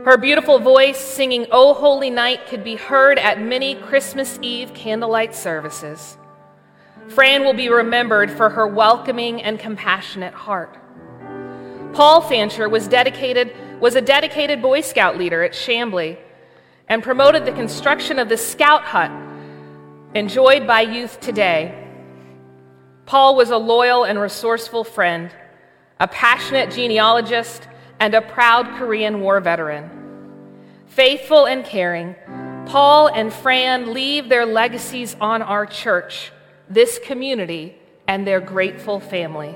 Her 0.04 0.16
beautiful 0.16 0.58
voice 0.58 0.98
singing 0.98 1.46
O 1.52 1.74
Holy 1.74 2.10
Night 2.10 2.48
could 2.48 2.64
be 2.64 2.74
heard 2.74 3.20
at 3.20 3.40
many 3.40 3.76
Christmas 3.76 4.36
Eve 4.42 4.74
candlelight 4.74 5.32
services. 5.32 6.16
Fran 7.06 7.44
will 7.44 7.52
be 7.52 7.68
remembered 7.68 8.28
for 8.28 8.50
her 8.50 8.66
welcoming 8.66 9.40
and 9.40 9.60
compassionate 9.60 10.34
heart. 10.34 10.76
Paul 11.92 12.20
Fancher 12.20 12.68
was 12.68 12.88
dedicated 12.88 13.54
was 13.80 13.94
a 13.94 14.00
dedicated 14.00 14.60
Boy 14.60 14.80
Scout 14.80 15.18
leader 15.18 15.44
at 15.44 15.52
Chamblee 15.52 16.18
and 16.88 17.00
promoted 17.00 17.44
the 17.44 17.52
construction 17.52 18.18
of 18.18 18.28
the 18.28 18.36
Scout 18.36 18.82
Hut 18.82 19.12
enjoyed 20.16 20.66
by 20.66 20.80
youth 20.80 21.20
today. 21.20 21.78
Paul 23.06 23.36
was 23.36 23.50
a 23.50 23.56
loyal 23.56 24.02
and 24.02 24.18
resourceful 24.18 24.82
friend, 24.82 25.30
a 26.00 26.08
passionate 26.08 26.72
genealogist, 26.72 27.68
and 28.02 28.16
a 28.16 28.20
proud 28.20 28.66
Korean 28.78 29.20
War 29.20 29.38
veteran. 29.38 29.88
Faithful 30.86 31.46
and 31.46 31.64
caring, 31.64 32.16
Paul 32.66 33.06
and 33.06 33.32
Fran 33.32 33.94
leave 33.94 34.28
their 34.28 34.44
legacies 34.44 35.14
on 35.20 35.40
our 35.40 35.66
church, 35.66 36.32
this 36.68 36.98
community, 36.98 37.76
and 38.08 38.26
their 38.26 38.40
grateful 38.40 38.98
family. 38.98 39.54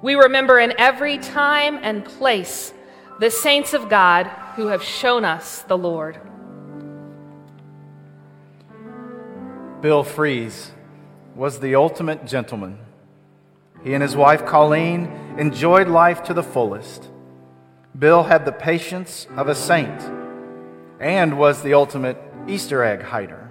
We 0.00 0.14
remember 0.14 0.60
in 0.60 0.74
every 0.78 1.18
time 1.18 1.80
and 1.82 2.04
place 2.04 2.72
the 3.18 3.32
saints 3.32 3.74
of 3.74 3.88
God 3.88 4.28
who 4.54 4.68
have 4.68 4.84
shown 4.84 5.24
us 5.24 5.62
the 5.62 5.76
Lord. 5.76 6.20
Bill 9.80 10.04
Fries 10.04 10.70
was 11.34 11.58
the 11.58 11.74
ultimate 11.74 12.26
gentleman. 12.26 12.78
He 13.82 13.92
and 13.92 14.04
his 14.04 14.14
wife 14.14 14.46
Colleen 14.46 15.25
enjoyed 15.38 15.88
life 15.88 16.22
to 16.24 16.34
the 16.34 16.42
fullest. 16.42 17.08
Bill 17.98 18.22
had 18.22 18.44
the 18.44 18.52
patience 18.52 19.26
of 19.36 19.48
a 19.48 19.54
saint 19.54 20.02
and 20.98 21.38
was 21.38 21.62
the 21.62 21.74
ultimate 21.74 22.16
Easter 22.48 22.82
egg 22.82 23.02
hider. 23.02 23.42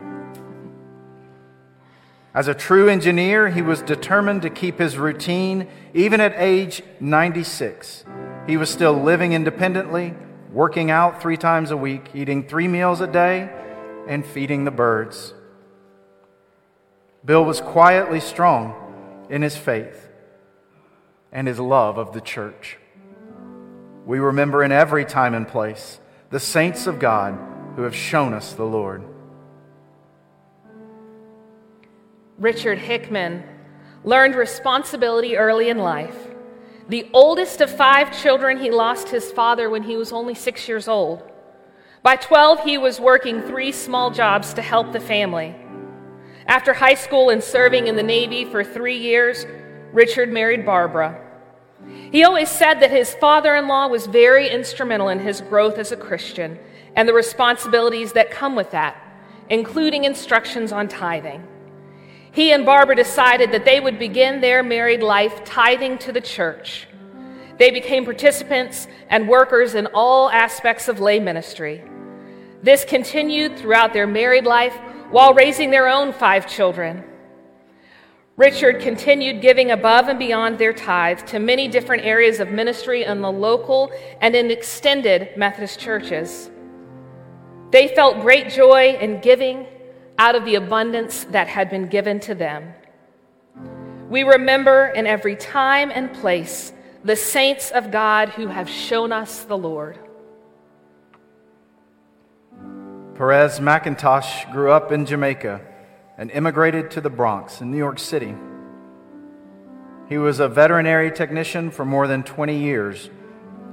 As 2.34 2.48
a 2.48 2.54
true 2.54 2.90
engineer, 2.90 3.50
he 3.50 3.62
was 3.62 3.82
determined 3.82 4.42
to 4.42 4.50
keep 4.50 4.80
his 4.80 4.98
routine 4.98 5.68
even 5.94 6.20
at 6.20 6.34
age 6.36 6.82
96. 7.00 8.04
He 8.48 8.58
was 8.58 8.70
still 8.70 8.94
living 8.94 9.34
independently, 9.34 10.14
working 10.52 10.92
out 10.92 11.22
three 11.22 11.38
times 11.38 11.72
a 11.72 11.78
week, 11.78 12.10
eating 12.14 12.48
three 12.48 12.68
meals 12.68 13.00
a 13.00 13.08
day, 13.08 13.50
and 14.08 14.26
feeding 14.26 14.66
the 14.66 14.72
birds. 14.72 15.34
Bill 17.24 17.46
was 17.46 17.62
quietly 17.62 18.20
strong 18.20 18.76
in 19.30 19.42
his 19.42 19.56
faith 19.56 20.05
and 21.36 21.50
his 21.50 21.60
love 21.60 21.98
of 21.98 22.14
the 22.14 22.22
church. 22.22 22.78
We 24.06 24.20
remember 24.20 24.64
in 24.64 24.72
every 24.72 25.04
time 25.04 25.34
and 25.34 25.46
place 25.46 26.00
the 26.30 26.40
saints 26.40 26.88
of 26.88 26.98
God 26.98 27.38
who 27.76 27.82
have 27.82 27.94
shown 27.94 28.34
us 28.34 28.54
the 28.54 28.64
Lord. 28.64 29.04
Richard 32.38 32.78
Hickman 32.78 33.44
learned 34.06 34.36
responsibility 34.36 35.36
early 35.36 35.68
in 35.68 35.78
life. 35.78 36.16
The 36.88 37.10
oldest 37.12 37.60
of 37.60 37.70
five 37.70 38.18
children, 38.18 38.58
he 38.58 38.72
lost 38.72 39.10
his 39.10 39.30
father 39.30 39.70
when 39.70 39.84
he 39.84 39.98
was 39.98 40.14
only 40.14 40.36
six 40.36 40.70
years 40.70 40.88
old. 40.88 41.30
By 42.02 42.16
12, 42.16 42.64
he 42.64 42.78
was 42.78 43.02
working 43.02 43.42
three 43.42 43.74
small 43.74 44.10
jobs 44.10 44.54
to 44.54 44.62
help 44.62 44.94
the 44.94 45.02
family. 45.02 45.54
After 46.48 46.74
high 46.74 46.94
school 46.94 47.30
and 47.30 47.44
serving 47.44 47.88
in 47.88 47.98
the 47.98 48.04
Navy 48.04 48.46
for 48.46 48.64
three 48.64 48.98
years, 48.98 49.46
Richard 49.92 50.32
married 50.32 50.66
Barbara. 50.66 51.25
He 52.12 52.24
always 52.24 52.50
said 52.50 52.80
that 52.80 52.92
his 52.92 53.14
father 53.16 53.56
in 53.56 53.68
law 53.68 53.88
was 53.88 54.08
very 54.08 54.50
instrumental 54.50 55.10
in 55.10 55.20
his 55.20 55.42
growth 55.42 55.78
as 55.78 55.92
a 55.92 55.98
Christian 55.98 56.60
and 56.96 57.08
the 57.08 57.14
responsibilities 57.14 58.14
that 58.14 58.32
come 58.32 58.56
with 58.56 58.72
that, 58.72 58.96
including 59.50 60.06
instructions 60.06 60.72
on 60.72 60.88
tithing. 60.88 61.46
He 62.32 62.52
and 62.52 62.66
Barbara 62.66 62.96
decided 62.96 63.52
that 63.52 63.66
they 63.66 63.80
would 63.80 63.98
begin 63.98 64.42
their 64.42 64.62
married 64.64 65.02
life 65.02 65.44
tithing 65.46 65.98
to 66.00 66.12
the 66.12 66.22
church. 66.22 66.88
They 67.58 67.72
became 67.72 68.04
participants 68.04 68.88
and 69.10 69.30
workers 69.30 69.76
in 69.76 69.88
all 69.88 70.30
aspects 70.30 70.88
of 70.88 71.00
lay 71.00 71.20
ministry. 71.20 71.82
This 72.62 72.84
continued 72.84 73.58
throughout 73.58 73.94
their 73.94 74.08
married 74.08 74.46
life 74.46 74.76
while 75.12 75.34
raising 75.34 75.72
their 75.72 75.88
own 75.88 76.12
five 76.12 76.48
children. 76.48 77.04
Richard 78.38 78.82
continued 78.82 79.42
giving 79.42 79.72
above 79.72 80.10
and 80.10 80.20
beyond 80.20 80.58
their 80.58 80.74
tithe 80.74 81.26
to 81.28 81.40
many 81.40 81.70
different 81.70 82.04
areas 82.04 82.42
of 82.42 82.52
ministry 82.52 83.06
in 83.06 83.22
the 83.22 83.32
local 83.32 83.90
and 84.20 84.36
in 84.36 84.52
extended 84.52 85.30
Methodist 85.38 85.80
churches. 85.80 86.52
They 87.72 87.88
felt 87.88 88.20
great 88.20 88.50
joy 88.50 88.98
in 89.00 89.22
giving 89.22 89.68
out 90.18 90.36
of 90.36 90.44
the 90.44 90.56
abundance 90.56 91.24
that 91.26 91.48
had 91.48 91.70
been 91.70 91.88
given 91.88 92.20
to 92.22 92.36
them. 92.36 92.74
We 94.10 94.24
remember 94.24 94.88
in 94.88 95.08
every 95.08 95.38
time 95.38 95.90
and 95.90 96.14
place 96.14 96.74
the 97.06 97.16
saints 97.16 97.72
of 97.72 97.90
God 97.90 98.30
who 98.30 98.48
have 98.48 98.70
shown 98.70 99.14
us 99.14 99.46
the 99.46 99.58
Lord. 99.58 99.98
Perez 103.16 103.62
McIntosh 103.62 104.52
grew 104.52 104.72
up 104.72 104.92
in 104.92 105.06
Jamaica 105.06 105.75
and 106.18 106.32
immigrated 106.32 106.92
to 106.92 107.02
the 107.02 107.10
Bronx 107.10 107.62
in 107.62 107.72
New 107.72 107.78
York 107.78 108.00
City. 108.00 108.36
He 110.08 110.18
was 110.18 110.40
a 110.40 110.48
veterinary 110.48 111.12
technician 111.12 111.72
for 111.72 111.84
more 111.84 112.08
than 112.08 112.24
20 112.24 112.58
years 112.58 113.10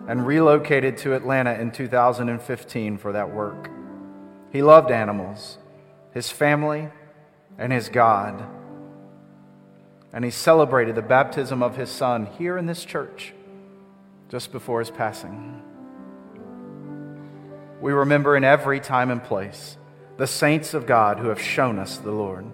and 0.08 0.26
relocated 0.26 0.96
to 0.98 1.14
Atlanta 1.14 1.54
in 1.54 1.70
2015 1.70 2.98
for 2.98 3.12
that 3.12 3.32
work. 3.32 3.70
He 4.50 4.62
loved 4.62 4.90
animals, 4.90 5.58
his 6.12 6.30
family, 6.30 6.88
and 7.58 7.72
his 7.72 7.88
God. 7.88 8.44
And 10.12 10.24
he 10.24 10.30
celebrated 10.30 10.94
the 10.94 11.02
baptism 11.02 11.62
of 11.62 11.76
his 11.76 11.90
son 11.90 12.26
here 12.38 12.58
in 12.58 12.66
this 12.66 12.84
church 12.84 13.32
just 14.28 14.52
before 14.52 14.80
his 14.80 14.90
passing. 14.90 15.62
We 17.80 17.92
remember 17.92 18.36
in 18.36 18.44
every 18.44 18.80
time 18.80 19.10
and 19.10 19.22
place 19.22 19.76
the 20.22 20.26
saints 20.28 20.72
of 20.72 20.86
God 20.86 21.18
who 21.18 21.26
have 21.26 21.42
shown 21.42 21.80
us 21.80 21.98
the 21.98 22.12
Lord. 22.12 22.46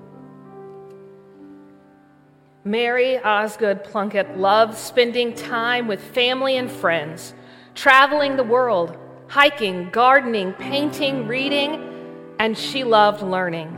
Mary 2.65 3.19
Osgood 3.19 3.85
Plunkett 3.85 4.39
loved 4.39 4.75
spending 4.75 5.35
time 5.35 5.87
with 5.87 6.01
family 6.01 6.57
and 6.57 6.71
friends, 6.71 7.35
traveling 7.75 8.37
the 8.37 8.43
world, 8.43 8.97
hiking, 9.27 9.91
gardening, 9.91 10.55
painting, 10.55 11.27
reading, 11.27 12.35
and 12.39 12.57
she 12.57 12.85
loved 12.85 13.21
learning. 13.21 13.69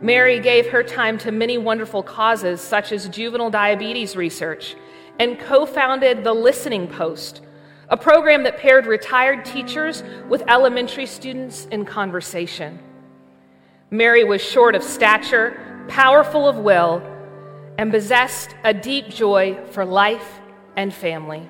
Mary 0.00 0.40
gave 0.40 0.66
her 0.70 0.82
time 0.82 1.18
to 1.18 1.30
many 1.30 1.58
wonderful 1.58 2.02
causes, 2.02 2.62
such 2.62 2.92
as 2.92 3.10
juvenile 3.10 3.50
diabetes 3.50 4.16
research, 4.16 4.74
and 5.18 5.38
co 5.38 5.66
founded 5.66 6.24
the 6.24 6.32
Listening 6.32 6.88
Post, 6.88 7.42
a 7.90 7.96
program 7.96 8.44
that 8.44 8.56
paired 8.56 8.86
retired 8.86 9.44
teachers 9.44 10.02
with 10.28 10.42
elementary 10.48 11.06
students 11.06 11.66
in 11.66 11.84
conversation. 11.84 12.78
Mary 13.90 14.22
was 14.22 14.40
short 14.40 14.76
of 14.76 14.82
stature, 14.84 15.84
powerful 15.88 16.46
of 16.46 16.56
will, 16.56 17.02
and 17.76 17.90
possessed 17.90 18.54
a 18.62 18.72
deep 18.72 19.08
joy 19.08 19.58
for 19.72 19.84
life 19.84 20.40
and 20.76 20.94
family. 20.94 21.48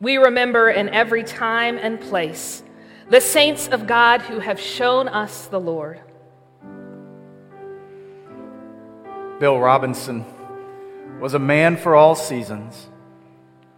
We 0.00 0.16
remember 0.18 0.70
in 0.70 0.88
every 0.90 1.24
time 1.24 1.76
and 1.76 2.00
place 2.00 2.62
the 3.10 3.20
saints 3.20 3.68
of 3.68 3.86
God 3.86 4.22
who 4.22 4.38
have 4.38 4.60
shown 4.60 5.08
us 5.08 5.46
the 5.46 5.60
Lord. 5.60 6.00
Bill 9.40 9.58
Robinson 9.58 10.24
was 11.20 11.34
a 11.34 11.38
man 11.38 11.76
for 11.76 11.96
all 11.96 12.14
seasons. 12.14 12.88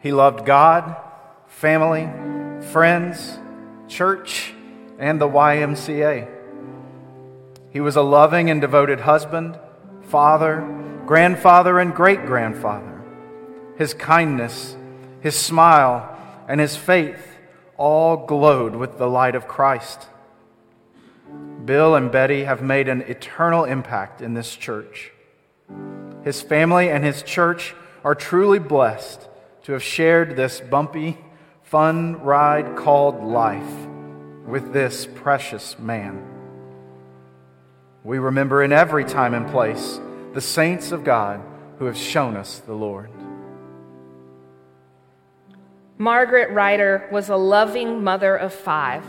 He 0.00 0.12
loved 0.12 0.44
God, 0.44 0.96
family, 1.56 2.06
friends, 2.70 3.38
church, 3.88 4.52
and 4.98 5.18
the 5.18 5.26
YMCA. 5.26 6.28
He 7.70 7.80
was 7.80 7.96
a 7.96 8.02
loving 8.02 8.50
and 8.50 8.60
devoted 8.60 9.00
husband, 9.00 9.58
father, 10.02 10.60
grandfather, 11.06 11.80
and 11.80 11.94
great 11.94 12.26
grandfather. 12.26 13.02
His 13.78 13.94
kindness, 13.94 14.76
his 15.22 15.34
smile, 15.34 16.14
and 16.46 16.60
his 16.60 16.76
faith 16.76 17.38
all 17.78 18.26
glowed 18.26 18.76
with 18.76 18.98
the 18.98 19.08
light 19.08 19.34
of 19.34 19.48
Christ. 19.48 20.08
Bill 21.64 21.94
and 21.94 22.12
Betty 22.12 22.44
have 22.44 22.60
made 22.60 22.86
an 22.86 23.00
eternal 23.00 23.64
impact 23.64 24.20
in 24.20 24.34
this 24.34 24.54
church. 24.56 25.10
His 26.22 26.42
family 26.42 26.90
and 26.90 27.02
his 27.02 27.22
church 27.22 27.74
are 28.04 28.14
truly 28.14 28.58
blessed 28.58 29.26
to 29.62 29.72
have 29.72 29.82
shared 29.82 30.36
this 30.36 30.60
bumpy, 30.60 31.16
fun 31.66 32.22
ride 32.22 32.76
called 32.76 33.24
life 33.24 33.88
with 34.46 34.72
this 34.72 35.08
precious 35.16 35.76
man. 35.80 36.24
We 38.04 38.18
remember 38.18 38.62
in 38.62 38.72
every 38.72 39.04
time 39.04 39.34
and 39.34 39.50
place 39.50 39.98
the 40.32 40.40
saints 40.40 40.92
of 40.92 41.02
God 41.02 41.40
who 41.80 41.86
have 41.86 41.96
shown 41.96 42.36
us 42.36 42.60
the 42.60 42.72
Lord. 42.72 43.10
Margaret 45.98 46.50
Ryder 46.50 47.08
was 47.10 47.30
a 47.30 47.36
loving 47.36 48.04
mother 48.04 48.36
of 48.36 48.54
five, 48.54 49.02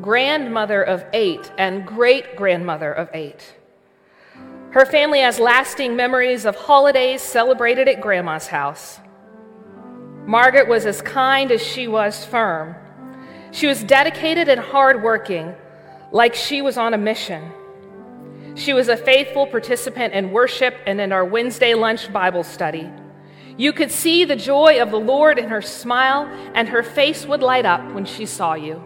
grandmother 0.00 0.84
of 0.84 1.04
eight, 1.12 1.50
and 1.58 1.84
great 1.84 2.36
grandmother 2.36 2.92
of 2.92 3.10
eight. 3.12 3.56
Her 4.70 4.86
family 4.86 5.18
has 5.18 5.40
lasting 5.40 5.96
memories 5.96 6.44
of 6.44 6.54
holidays 6.54 7.22
celebrated 7.22 7.88
at 7.88 8.00
Grandma's 8.00 8.46
house. 8.46 9.00
Margaret 10.26 10.68
was 10.68 10.86
as 10.86 11.02
kind 11.02 11.50
as 11.50 11.62
she 11.62 11.88
was 11.88 12.24
firm. 12.24 12.76
She 13.50 13.66
was 13.66 13.82
dedicated 13.82 14.48
and 14.48 14.60
hardworking, 14.60 15.54
like 16.10 16.34
she 16.34 16.62
was 16.62 16.76
on 16.76 16.94
a 16.94 16.98
mission. 16.98 17.52
She 18.54 18.72
was 18.72 18.88
a 18.88 18.96
faithful 18.96 19.46
participant 19.46 20.14
in 20.14 20.30
worship 20.30 20.76
and 20.86 21.00
in 21.00 21.12
our 21.12 21.24
Wednesday 21.24 21.74
lunch 21.74 22.12
Bible 22.12 22.44
study. 22.44 22.90
You 23.56 23.72
could 23.72 23.90
see 23.90 24.24
the 24.24 24.36
joy 24.36 24.80
of 24.80 24.90
the 24.90 25.00
Lord 25.00 25.38
in 25.38 25.48
her 25.48 25.62
smile, 25.62 26.24
and 26.54 26.68
her 26.68 26.82
face 26.82 27.26
would 27.26 27.42
light 27.42 27.66
up 27.66 27.92
when 27.92 28.04
she 28.04 28.24
saw 28.24 28.54
you. 28.54 28.82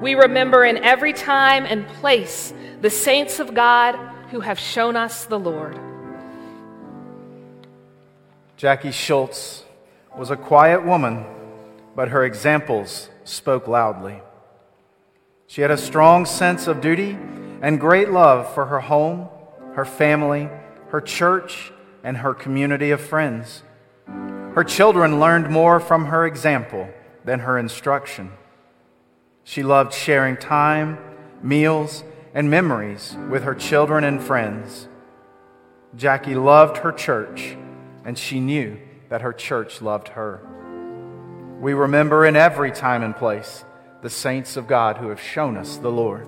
We 0.00 0.14
remember 0.14 0.64
in 0.64 0.78
every 0.78 1.12
time 1.12 1.64
and 1.66 1.86
place 1.86 2.52
the 2.80 2.90
saints 2.90 3.38
of 3.40 3.54
God 3.54 3.96
who 4.30 4.40
have 4.40 4.58
shown 4.58 4.96
us 4.96 5.24
the 5.26 5.38
Lord. 5.38 5.78
Jackie 8.62 8.92
Schultz 8.92 9.64
was 10.16 10.30
a 10.30 10.36
quiet 10.36 10.84
woman, 10.84 11.24
but 11.96 12.10
her 12.10 12.24
examples 12.24 13.10
spoke 13.24 13.66
loudly. 13.66 14.22
She 15.48 15.62
had 15.62 15.72
a 15.72 15.76
strong 15.76 16.24
sense 16.24 16.68
of 16.68 16.80
duty 16.80 17.18
and 17.60 17.80
great 17.80 18.12
love 18.12 18.54
for 18.54 18.66
her 18.66 18.78
home, 18.78 19.28
her 19.74 19.84
family, 19.84 20.48
her 20.90 21.00
church, 21.00 21.72
and 22.04 22.18
her 22.18 22.34
community 22.34 22.92
of 22.92 23.00
friends. 23.00 23.64
Her 24.06 24.62
children 24.62 25.18
learned 25.18 25.50
more 25.50 25.80
from 25.80 26.04
her 26.04 26.24
example 26.24 26.88
than 27.24 27.40
her 27.40 27.58
instruction. 27.58 28.30
She 29.42 29.64
loved 29.64 29.92
sharing 29.92 30.36
time, 30.36 30.98
meals, 31.42 32.04
and 32.32 32.48
memories 32.48 33.16
with 33.28 33.42
her 33.42 33.56
children 33.56 34.04
and 34.04 34.22
friends. 34.22 34.86
Jackie 35.96 36.36
loved 36.36 36.76
her 36.76 36.92
church, 36.92 37.56
and 38.04 38.18
she 38.18 38.40
knew 38.40 38.78
that 39.08 39.22
her 39.22 39.32
church 39.32 39.82
loved 39.82 40.08
her. 40.08 40.40
We 41.60 41.74
remember 41.74 42.26
in 42.26 42.34
every 42.34 42.72
time 42.72 43.02
and 43.02 43.14
place 43.14 43.64
the 44.02 44.10
saints 44.10 44.56
of 44.56 44.66
God 44.66 44.96
who 44.96 45.08
have 45.08 45.20
shown 45.20 45.56
us 45.56 45.76
the 45.76 45.90
Lord. 45.90 46.26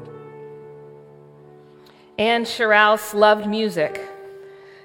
Anne 2.18 2.44
Sherrouse 2.44 3.12
loved 3.14 3.46
music. 3.46 4.00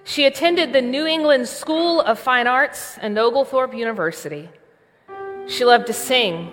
She 0.03 0.25
attended 0.25 0.73
the 0.73 0.81
New 0.81 1.05
England 1.05 1.47
School 1.47 2.01
of 2.01 2.17
Fine 2.17 2.47
Arts 2.47 2.97
and 2.99 3.15
Oglethorpe 3.17 3.75
University. 3.75 4.49
She 5.47 5.65
loved 5.65 5.85
to 5.87 5.93
sing 5.93 6.51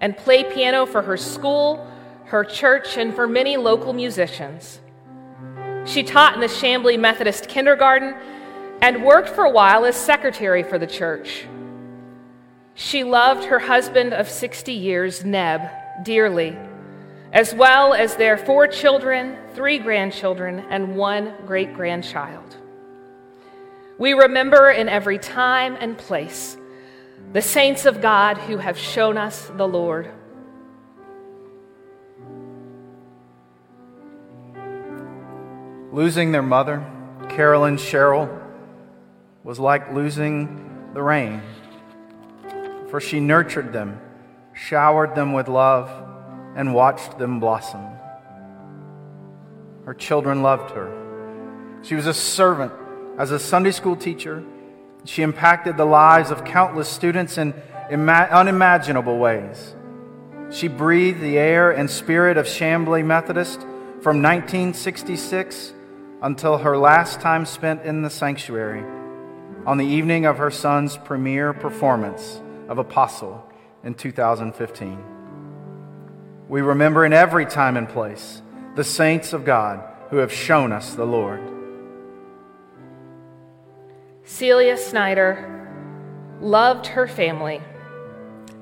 and 0.00 0.16
play 0.16 0.44
piano 0.44 0.86
for 0.86 1.02
her 1.02 1.16
school, 1.16 1.84
her 2.26 2.44
church, 2.44 2.96
and 2.96 3.12
for 3.12 3.26
many 3.26 3.56
local 3.56 3.92
musicians. 3.92 4.78
She 5.84 6.04
taught 6.04 6.34
in 6.34 6.40
the 6.40 6.46
Chamblee 6.46 6.98
Methodist 6.98 7.48
Kindergarten 7.48 8.14
and 8.82 9.02
worked 9.02 9.30
for 9.30 9.44
a 9.44 9.50
while 9.50 9.86
as 9.86 9.96
secretary 9.96 10.62
for 10.62 10.78
the 10.78 10.86
church. 10.86 11.46
She 12.74 13.04
loved 13.04 13.44
her 13.44 13.58
husband 13.58 14.12
of 14.12 14.28
60 14.28 14.72
years, 14.72 15.24
Neb, 15.24 15.62
dearly 16.02 16.58
as 17.32 17.54
well 17.54 17.94
as 17.94 18.16
their 18.16 18.36
four 18.36 18.66
children, 18.66 19.38
three 19.54 19.78
grandchildren, 19.78 20.64
and 20.68 20.94
one 20.94 21.34
great 21.46 21.74
grandchild. 21.74 22.56
We 23.98 24.12
remember 24.12 24.70
in 24.70 24.88
every 24.88 25.18
time 25.18 25.76
and 25.80 25.96
place 25.96 26.56
the 27.32 27.40
saints 27.40 27.86
of 27.86 28.02
God 28.02 28.36
who 28.36 28.58
have 28.58 28.76
shown 28.76 29.16
us 29.16 29.50
the 29.56 29.66
Lord. 29.66 30.10
Losing 35.90 36.32
their 36.32 36.42
mother, 36.42 36.84
Carolyn 37.30 37.78
Sherrill, 37.78 38.41
was 39.44 39.58
like 39.58 39.92
losing 39.92 40.90
the 40.94 41.02
rain, 41.02 41.42
for 42.90 43.00
she 43.00 43.18
nurtured 43.18 43.72
them, 43.72 44.00
showered 44.52 45.14
them 45.14 45.32
with 45.32 45.48
love 45.48 45.90
and 46.54 46.74
watched 46.74 47.18
them 47.18 47.40
blossom. 47.40 47.80
Her 49.84 49.94
children 49.94 50.42
loved 50.42 50.70
her. 50.72 51.80
She 51.82 51.96
was 51.96 52.06
a 52.06 52.14
servant 52.14 52.72
as 53.18 53.32
a 53.32 53.38
Sunday 53.38 53.72
school 53.72 53.96
teacher. 53.96 54.44
She 55.04 55.22
impacted 55.22 55.76
the 55.76 55.84
lives 55.84 56.30
of 56.30 56.44
countless 56.44 56.88
students 56.88 57.36
in 57.36 57.52
unimaginable 57.90 59.18
ways. 59.18 59.74
She 60.50 60.68
breathed 60.68 61.20
the 61.20 61.38
air 61.38 61.72
and 61.72 61.90
spirit 61.90 62.36
of 62.36 62.46
Chamblee 62.46 63.04
Methodist 63.04 63.60
from 64.02 64.22
1966 64.22 65.72
until 66.20 66.58
her 66.58 66.76
last 66.76 67.20
time 67.20 67.44
spent 67.44 67.82
in 67.82 68.02
the 68.02 68.10
sanctuary 68.10 68.84
on 69.66 69.78
the 69.78 69.86
evening 69.86 70.26
of 70.26 70.38
her 70.38 70.50
son's 70.50 70.96
premiere 70.96 71.52
performance 71.52 72.40
of 72.68 72.78
Apostle 72.78 73.44
in 73.84 73.94
2015 73.94 75.12
we 76.52 76.60
remember 76.60 77.06
in 77.06 77.14
every 77.14 77.46
time 77.46 77.78
and 77.78 77.88
place 77.88 78.42
the 78.76 78.84
saints 78.84 79.32
of 79.32 79.42
God 79.42 79.82
who 80.10 80.18
have 80.18 80.30
shown 80.30 80.70
us 80.70 80.94
the 80.94 81.06
Lord. 81.06 81.40
Celia 84.24 84.76
Snyder 84.76 85.66
loved 86.42 86.88
her 86.88 87.08
family, 87.08 87.62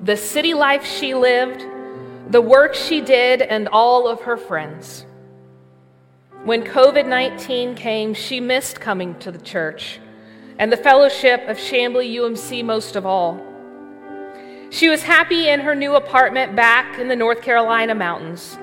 the 0.01 0.15
city 0.15 0.53
life 0.53 0.85
she 0.85 1.13
lived, 1.13 1.65
the 2.31 2.39
work 2.39 2.75
she 2.75 3.01
did, 3.01 3.41
and 3.41 3.67
all 3.67 4.07
of 4.07 4.21
her 4.21 4.37
friends. 4.37 5.05
When 6.45 6.63
COVID 6.63 7.05
19 7.05 7.75
came, 7.75 8.13
she 8.13 8.39
missed 8.39 8.79
coming 8.79 9.19
to 9.19 9.33
the 9.33 9.41
church 9.41 9.99
and 10.61 10.71
the 10.71 10.77
fellowship 10.77 11.41
of 11.47 11.57
Chamblee 11.57 12.17
UMC 12.17 12.63
most 12.63 12.95
of 12.95 13.03
all. 13.03 13.43
She 14.69 14.89
was 14.89 15.01
happy 15.01 15.49
in 15.49 15.59
her 15.59 15.73
new 15.73 15.95
apartment 15.95 16.55
back 16.55 16.99
in 16.99 17.07
the 17.07 17.15
North 17.15 17.41
Carolina 17.41 17.95
mountains, 17.95 18.59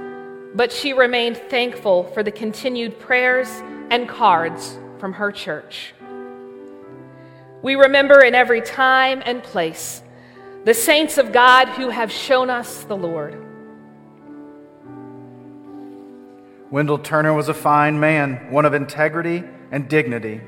but 0.54 0.70
she 0.70 0.92
remained 0.92 1.36
thankful 1.50 2.04
for 2.14 2.22
the 2.22 2.30
continued 2.30 3.00
prayers 3.00 3.48
and 3.90 4.08
cards 4.08 4.78
from 5.00 5.12
her 5.12 5.32
church. 5.32 5.92
We 7.62 7.74
remember 7.74 8.22
in 8.22 8.32
every 8.32 8.60
time 8.60 9.20
and 9.26 9.42
place 9.42 10.00
the 10.64 10.74
saints 10.74 11.18
of 11.18 11.32
God 11.32 11.66
who 11.66 11.88
have 11.88 12.12
shown 12.12 12.48
us 12.48 12.84
the 12.84 12.96
Lord. 12.96 13.44
Wendell 16.70 16.98
Turner 16.98 17.34
was 17.34 17.48
a 17.48 17.54
fine 17.54 17.98
man, 17.98 18.52
one 18.52 18.66
of 18.66 18.72
integrity 18.72 19.42
and 19.72 19.88
dignity. 19.88 20.40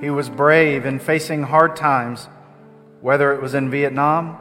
He 0.00 0.10
was 0.10 0.28
brave 0.28 0.86
in 0.86 0.98
facing 0.98 1.44
hard 1.44 1.76
times, 1.76 2.28
whether 3.00 3.32
it 3.32 3.40
was 3.40 3.54
in 3.54 3.70
Vietnam 3.70 4.38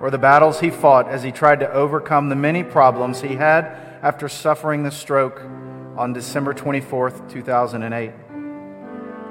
or 0.00 0.10
the 0.10 0.18
battles 0.18 0.60
he 0.60 0.70
fought 0.70 1.08
as 1.08 1.22
he 1.22 1.32
tried 1.32 1.60
to 1.60 1.72
overcome 1.72 2.28
the 2.28 2.36
many 2.36 2.64
problems 2.64 3.20
he 3.20 3.36
had 3.36 3.64
after 4.02 4.28
suffering 4.28 4.82
the 4.82 4.90
stroke 4.90 5.40
on 5.96 6.12
December 6.12 6.52
24th, 6.52 7.30
2008. 7.30 8.12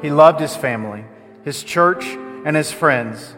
He 0.02 0.12
loved 0.12 0.40
his 0.40 0.56
family, 0.56 1.06
his 1.44 1.64
church, 1.64 2.06
and 2.46 2.56
his 2.56 2.72
friends. 2.72 3.36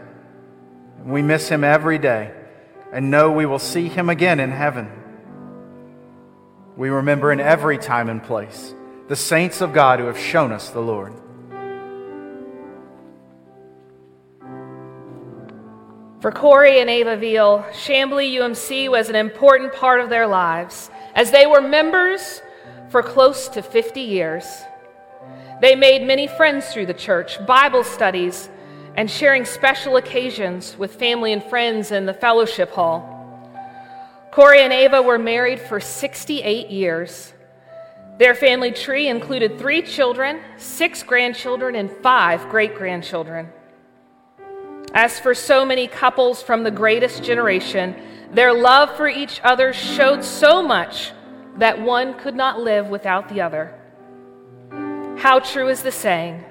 We 1.04 1.22
miss 1.22 1.50
him 1.50 1.64
every 1.64 1.98
day 1.98 2.32
and 2.92 3.12
know 3.12 3.32
we 3.32 3.46
will 3.46 3.60
see 3.60 3.90
him 3.90 4.10
again 4.10 4.40
in 4.40 4.52
heaven. 4.52 4.90
We 6.78 6.90
remember 6.90 7.32
in 7.32 7.40
every 7.40 7.78
time 7.78 8.10
and 8.10 8.24
place 8.24 8.74
the 9.08 9.16
saints 9.16 9.62
of 9.62 9.74
God 9.74 10.00
who 10.00 10.06
have 10.06 10.18
shown 10.18 10.52
us 10.52 10.70
the 10.70 10.80
Lord. 10.80 11.14
For 16.26 16.32
Corey 16.32 16.80
and 16.80 16.90
Ava 16.90 17.18
Veal, 17.18 17.64
Chamblee 17.70 18.34
UMC 18.40 18.90
was 18.90 19.10
an 19.10 19.16
important 19.16 19.72
part 19.74 20.02
of 20.02 20.10
their 20.10 20.26
lives 20.26 20.90
as 21.14 21.30
they 21.30 21.46
were 21.46 21.62
members 21.62 22.42
for 22.90 23.04
close 23.04 23.48
to 23.50 23.62
50 23.62 24.02
years. 24.02 24.64
They 25.62 25.76
made 25.76 26.02
many 26.02 26.26
friends 26.26 26.66
through 26.70 26.88
the 26.88 26.96
church, 26.96 27.38
Bible 27.46 27.84
studies, 27.84 28.50
and 28.96 29.08
sharing 29.08 29.46
special 29.46 29.98
occasions 29.98 30.76
with 30.80 30.96
family 30.96 31.32
and 31.32 31.44
friends 31.44 31.92
in 31.92 32.08
the 32.08 32.14
fellowship 32.16 32.72
hall. 32.72 33.08
Corey 34.32 34.64
and 34.64 34.74
Ava 34.74 35.04
were 35.04 35.20
married 35.20 35.60
for 35.60 35.80
68 35.80 36.72
years. 36.72 37.34
Their 38.18 38.34
family 38.34 38.72
tree 38.72 39.10
included 39.10 39.60
three 39.60 39.84
children, 39.84 40.40
six 40.58 41.04
grandchildren, 41.04 41.76
and 41.76 41.92
five 42.02 42.50
great 42.50 42.74
grandchildren. 42.74 43.48
As 44.96 45.20
for 45.20 45.36
so 45.36 45.66
many 45.66 45.88
couples 45.88 46.42
from 46.42 46.64
the 46.64 46.72
greatest 46.72 47.22
generation, 47.22 47.98
their 48.32 48.54
love 48.54 48.96
for 48.96 49.10
each 49.10 49.42
other 49.44 49.74
showed 49.74 50.24
so 50.24 50.64
much 50.64 51.12
that 51.58 51.82
one 51.82 52.18
could 52.18 52.34
not 52.34 52.62
live 52.62 52.88
without 52.88 53.28
the 53.28 53.42
other. 53.42 53.78
How 55.18 55.40
true 55.40 55.68
is 55.68 55.84
the 55.84 55.92
saying, 55.92 56.46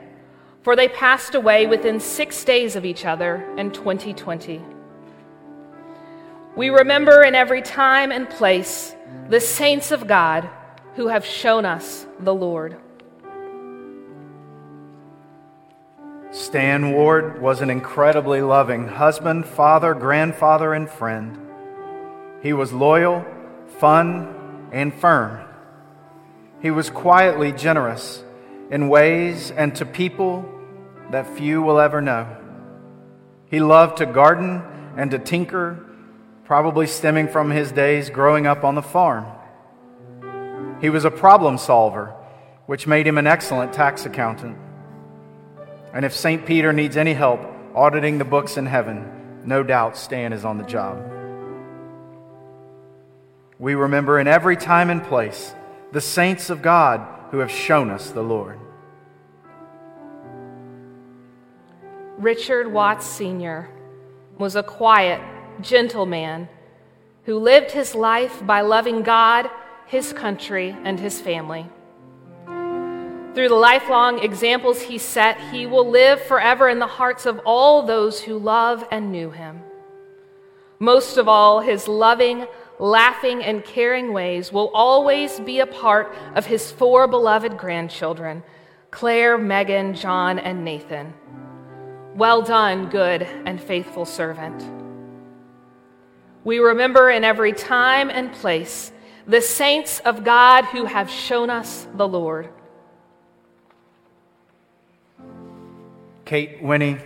for 0.62 0.76
they 0.76 0.88
passed 0.88 1.34
away 1.34 1.66
within 1.66 1.98
six 1.98 2.44
days 2.44 2.76
of 2.76 2.84
each 2.84 3.06
other 3.06 3.50
in 3.56 3.70
2020. 3.70 4.60
We 6.54 6.68
remember 6.68 7.22
in 7.22 7.34
every 7.34 7.62
time 7.62 8.12
and 8.12 8.28
place 8.28 8.94
the 9.30 9.40
saints 9.40 9.90
of 9.90 10.06
God 10.06 10.50
who 10.96 11.08
have 11.08 11.24
shown 11.24 11.64
us 11.64 12.06
the 12.20 12.34
Lord. 12.34 12.76
Stan 16.34 16.90
Ward 16.90 17.40
was 17.40 17.60
an 17.60 17.70
incredibly 17.70 18.42
loving 18.42 18.88
husband, 18.88 19.46
father, 19.46 19.94
grandfather, 19.94 20.74
and 20.74 20.90
friend. 20.90 21.38
He 22.42 22.52
was 22.52 22.72
loyal, 22.72 23.24
fun, 23.78 24.68
and 24.72 24.92
firm. 24.92 25.46
He 26.60 26.72
was 26.72 26.90
quietly 26.90 27.52
generous 27.52 28.24
in 28.68 28.88
ways 28.88 29.52
and 29.52 29.76
to 29.76 29.86
people 29.86 30.44
that 31.12 31.36
few 31.36 31.62
will 31.62 31.78
ever 31.78 32.00
know. 32.00 32.26
He 33.46 33.60
loved 33.60 33.98
to 33.98 34.06
garden 34.06 34.60
and 34.96 35.12
to 35.12 35.20
tinker 35.20 35.86
probably 36.44 36.88
stemming 36.88 37.28
from 37.28 37.52
his 37.52 37.70
days 37.70 38.10
growing 38.10 38.44
up 38.44 38.64
on 38.64 38.74
the 38.74 38.82
farm. 38.82 39.24
He 40.80 40.90
was 40.90 41.04
a 41.04 41.12
problem 41.12 41.58
solver, 41.58 42.12
which 42.66 42.88
made 42.88 43.06
him 43.06 43.18
an 43.18 43.28
excellent 43.28 43.72
tax 43.72 44.04
accountant. 44.04 44.58
And 45.94 46.04
if 46.04 46.12
St. 46.12 46.44
Peter 46.44 46.72
needs 46.72 46.96
any 46.96 47.14
help 47.14 47.40
auditing 47.72 48.18
the 48.18 48.24
books 48.24 48.56
in 48.56 48.66
heaven, 48.66 49.40
no 49.44 49.62
doubt 49.62 49.96
Stan 49.96 50.32
is 50.32 50.44
on 50.44 50.58
the 50.58 50.64
job. 50.64 50.98
We 53.60 53.76
remember 53.76 54.18
in 54.18 54.26
every 54.26 54.56
time 54.56 54.90
and 54.90 55.02
place 55.02 55.54
the 55.92 56.00
saints 56.00 56.50
of 56.50 56.62
God 56.62 57.00
who 57.30 57.38
have 57.38 57.50
shown 57.50 57.90
us 57.90 58.10
the 58.10 58.22
Lord. 58.22 58.58
Richard 62.18 62.72
Watts 62.72 63.06
Sr. 63.06 63.68
was 64.36 64.56
a 64.56 64.62
quiet, 64.64 65.20
gentle 65.60 66.06
man 66.06 66.48
who 67.24 67.38
lived 67.38 67.70
his 67.70 67.94
life 67.94 68.44
by 68.44 68.62
loving 68.62 69.02
God, 69.02 69.48
his 69.86 70.12
country, 70.12 70.76
and 70.84 70.98
his 70.98 71.20
family. 71.20 71.66
Through 73.34 73.48
the 73.48 73.56
lifelong 73.56 74.20
examples 74.20 74.82
he 74.82 74.96
set, 74.96 75.40
he 75.50 75.66
will 75.66 75.88
live 75.88 76.22
forever 76.22 76.68
in 76.68 76.78
the 76.78 76.86
hearts 76.86 77.26
of 77.26 77.40
all 77.44 77.82
those 77.82 78.20
who 78.20 78.38
love 78.38 78.86
and 78.92 79.10
knew 79.10 79.30
him. 79.30 79.60
Most 80.78 81.16
of 81.16 81.26
all, 81.28 81.60
his 81.60 81.88
loving, 81.88 82.46
laughing, 82.78 83.42
and 83.42 83.64
caring 83.64 84.12
ways 84.12 84.52
will 84.52 84.70
always 84.72 85.40
be 85.40 85.58
a 85.58 85.66
part 85.66 86.14
of 86.36 86.46
his 86.46 86.70
four 86.70 87.08
beloved 87.08 87.56
grandchildren 87.56 88.42
Claire, 88.92 89.36
Megan, 89.36 89.94
John, 89.94 90.38
and 90.38 90.64
Nathan. 90.64 91.12
Well 92.14 92.42
done, 92.42 92.88
good 92.90 93.22
and 93.22 93.60
faithful 93.60 94.04
servant. 94.04 94.62
We 96.44 96.60
remember 96.60 97.10
in 97.10 97.24
every 97.24 97.52
time 97.52 98.08
and 98.08 98.32
place 98.32 98.92
the 99.26 99.40
saints 99.40 99.98
of 100.00 100.22
God 100.22 100.66
who 100.66 100.84
have 100.84 101.10
shown 101.10 101.50
us 101.50 101.88
the 101.96 102.06
Lord. 102.06 102.50
Kate 106.24 106.62
Winnie 106.62 106.98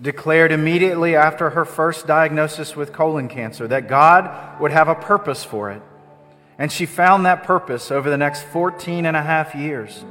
declared 0.00 0.52
immediately 0.52 1.16
after 1.16 1.50
her 1.50 1.64
first 1.64 2.06
diagnosis 2.06 2.76
with 2.76 2.92
colon 2.92 3.28
cancer 3.28 3.66
that 3.68 3.88
God 3.88 4.60
would 4.60 4.70
have 4.70 4.88
a 4.88 4.94
purpose 4.94 5.44
for 5.44 5.70
it. 5.70 5.82
And 6.56 6.70
she 6.70 6.86
found 6.86 7.26
that 7.26 7.44
purpose 7.44 7.90
over 7.90 8.08
the 8.08 8.16
next 8.16 8.42
14 8.44 9.06
and 9.06 9.16
a 9.16 9.22
half 9.22 9.54
years, 9.54 10.04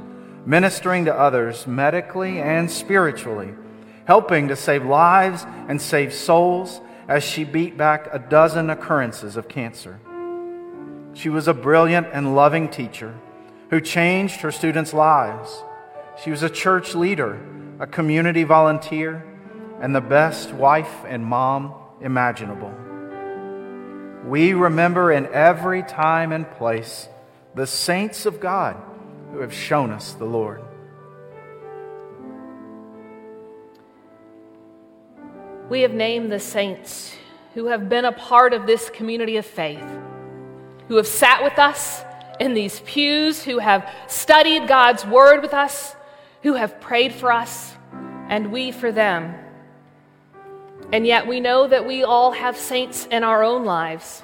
ministering 0.46 1.06
to 1.06 1.14
others 1.14 1.66
medically 1.66 2.40
and 2.40 2.70
spiritually, 2.70 3.54
helping 4.04 4.48
to 4.48 4.56
save 4.56 4.84
lives 4.84 5.44
and 5.68 5.80
save 5.80 6.12
souls 6.12 6.80
as 7.06 7.24
she 7.24 7.44
beat 7.44 7.76
back 7.76 8.08
a 8.12 8.18
dozen 8.18 8.70
occurrences 8.70 9.36
of 9.36 9.48
cancer. 9.48 9.98
She 11.14 11.28
was 11.28 11.48
a 11.48 11.54
brilliant 11.54 12.08
and 12.12 12.36
loving 12.36 12.68
teacher 12.68 13.14
who 13.70 13.80
changed 13.80 14.40
her 14.40 14.52
students' 14.52 14.94
lives. 14.94 15.62
She 16.22 16.30
was 16.30 16.42
a 16.42 16.50
church 16.50 16.94
leader, 16.94 17.40
a 17.80 17.86
community 17.86 18.44
volunteer, 18.44 19.24
and 19.80 19.94
the 19.94 20.00
best 20.00 20.52
wife 20.52 21.04
and 21.06 21.24
mom 21.24 21.74
imaginable. 22.00 22.72
We 24.26 24.52
remember 24.52 25.12
in 25.12 25.26
every 25.26 25.82
time 25.82 26.32
and 26.32 26.50
place 26.50 27.08
the 27.54 27.66
saints 27.66 28.26
of 28.26 28.40
God 28.40 28.76
who 29.32 29.40
have 29.40 29.54
shown 29.54 29.90
us 29.90 30.14
the 30.14 30.24
Lord. 30.24 30.62
We 35.68 35.82
have 35.82 35.92
named 35.92 36.32
the 36.32 36.40
saints 36.40 37.14
who 37.54 37.66
have 37.66 37.88
been 37.88 38.04
a 38.04 38.12
part 38.12 38.54
of 38.54 38.66
this 38.66 38.90
community 38.90 39.36
of 39.36 39.46
faith, 39.46 39.84
who 40.88 40.96
have 40.96 41.06
sat 41.06 41.44
with 41.44 41.58
us 41.58 42.02
in 42.40 42.54
these 42.54 42.80
pews, 42.80 43.42
who 43.44 43.58
have 43.58 43.88
studied 44.06 44.66
God's 44.66 45.06
word 45.06 45.42
with 45.42 45.54
us, 45.54 45.94
who 46.42 46.54
have 46.54 46.80
prayed 46.80 47.12
for 47.12 47.32
us, 47.32 47.74
and 48.28 48.52
we 48.52 48.70
for 48.70 48.92
them. 48.92 49.34
And 50.92 51.06
yet 51.06 51.26
we 51.26 51.40
know 51.40 51.66
that 51.66 51.86
we 51.86 52.04
all 52.04 52.32
have 52.32 52.56
saints 52.56 53.06
in 53.06 53.24
our 53.24 53.42
own 53.42 53.64
lives 53.64 54.22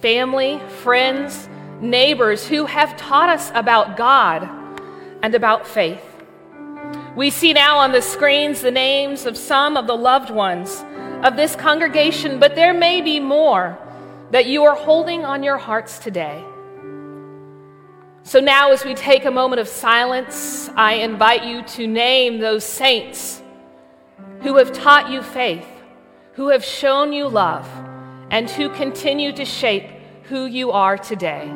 family, 0.00 0.60
friends, 0.82 1.48
neighbors 1.80 2.46
who 2.46 2.66
have 2.66 2.96
taught 2.96 3.28
us 3.28 3.50
about 3.54 3.96
God 3.96 4.48
and 5.22 5.34
about 5.34 5.66
faith. 5.66 6.04
We 7.16 7.30
see 7.30 7.52
now 7.52 7.78
on 7.78 7.90
the 7.90 8.00
screens 8.00 8.60
the 8.60 8.70
names 8.70 9.26
of 9.26 9.36
some 9.36 9.76
of 9.76 9.88
the 9.88 9.96
loved 9.96 10.30
ones 10.30 10.84
of 11.24 11.34
this 11.34 11.56
congregation, 11.56 12.38
but 12.38 12.54
there 12.54 12.72
may 12.72 13.00
be 13.00 13.18
more 13.18 13.76
that 14.30 14.46
you 14.46 14.64
are 14.64 14.76
holding 14.76 15.24
on 15.24 15.42
your 15.42 15.58
hearts 15.58 15.98
today. 15.98 16.44
So 18.28 18.40
now, 18.40 18.72
as 18.72 18.84
we 18.84 18.92
take 18.92 19.24
a 19.24 19.30
moment 19.30 19.58
of 19.58 19.66
silence, 19.68 20.68
I 20.76 20.96
invite 20.96 21.46
you 21.46 21.62
to 21.62 21.86
name 21.86 22.40
those 22.40 22.62
saints 22.62 23.40
who 24.42 24.58
have 24.58 24.70
taught 24.70 25.08
you 25.08 25.22
faith, 25.22 25.66
who 26.34 26.50
have 26.50 26.62
shown 26.62 27.14
you 27.14 27.26
love, 27.26 27.66
and 28.30 28.50
who 28.50 28.68
continue 28.68 29.32
to 29.32 29.46
shape 29.46 29.88
who 30.24 30.44
you 30.44 30.72
are 30.72 30.98
today. 30.98 31.50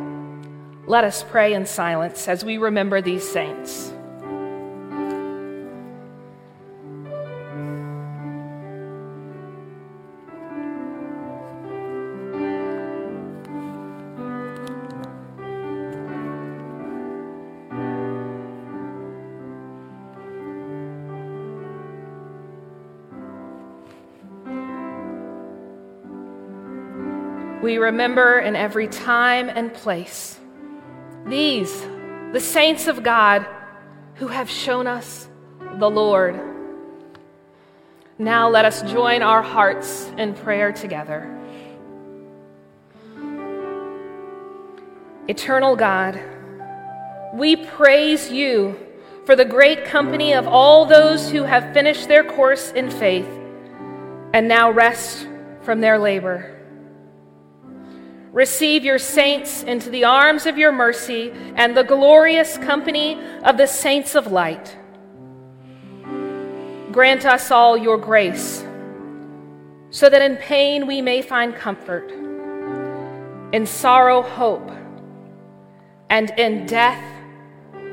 Let 0.87 1.05
us 1.05 1.23
pray 1.23 1.53
in 1.53 1.67
silence 1.67 2.27
as 2.27 2.43
we 2.43 2.57
remember 2.57 3.03
these 3.03 3.29
saints. 3.29 3.93
We 27.63 27.79
remember 27.79 28.41
in 28.41 28.57
every 28.57 28.89
time 28.89 29.49
and 29.49 29.73
place 29.73 30.37
these, 31.27 31.81
the 32.33 32.41
saints 32.41 32.89
of 32.89 33.05
God, 33.05 33.47
who 34.17 34.27
have 34.27 34.51
shown 34.51 34.89
us 34.89 35.29
the 35.79 35.89
Lord. 35.89 36.41
Now 38.19 38.49
let 38.49 38.65
us 38.65 38.83
join 38.91 39.23
our 39.23 39.43
hearts 39.43 40.11
in 40.19 40.35
prayer 40.35 40.73
together. 40.73 41.39
Eternal 45.29 45.77
God, 45.77 46.21
we 47.33 47.55
praise 47.55 48.29
you 48.29 48.77
for 49.25 49.37
the 49.37 49.45
great 49.45 49.85
company 49.85 50.35
of 50.35 50.49
all 50.49 50.85
those 50.85 51.31
who 51.31 51.45
have 51.45 51.73
finished 51.73 52.09
their 52.09 52.25
course 52.25 52.73
in 52.73 52.91
faith 52.91 53.29
and 54.35 54.49
now 54.49 54.69
rest 54.69 55.29
from 55.63 55.81
their 55.81 55.97
labor. 55.97 56.59
Receive 58.33 58.83
your 58.83 58.99
saints 58.99 59.63
into 59.63 59.91
the 59.91 60.05
arms 60.05 60.47
of 60.47 60.57
your 60.57 60.73
mercy 60.73 61.31
and 61.55 61.77
the 61.77 61.85
glorious 61.85 62.57
company 62.57 63.21
of 63.45 63.59
the 63.59 63.67
saints 63.67 64.15
of 64.15 64.33
light. 64.33 64.75
Grant 66.91 67.27
us 67.27 67.51
all 67.51 67.77
your 67.77 67.99
grace, 67.99 68.65
so 69.91 70.09
that 70.09 70.23
in 70.23 70.37
pain 70.39 70.87
we 70.87 71.03
may 71.03 71.21
find 71.21 71.55
comfort, 71.55 72.11
in 73.53 73.67
sorrow, 73.67 74.23
hope, 74.23 74.71
and 76.09 76.31
in 76.39 76.65
death, 76.65 77.05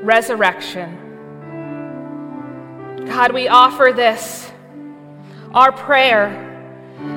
resurrection. 0.02 0.96
God, 3.06 3.32
we 3.32 3.46
offer 3.46 3.92
this, 3.94 4.50
our 5.52 5.70
prayer, 5.70 6.28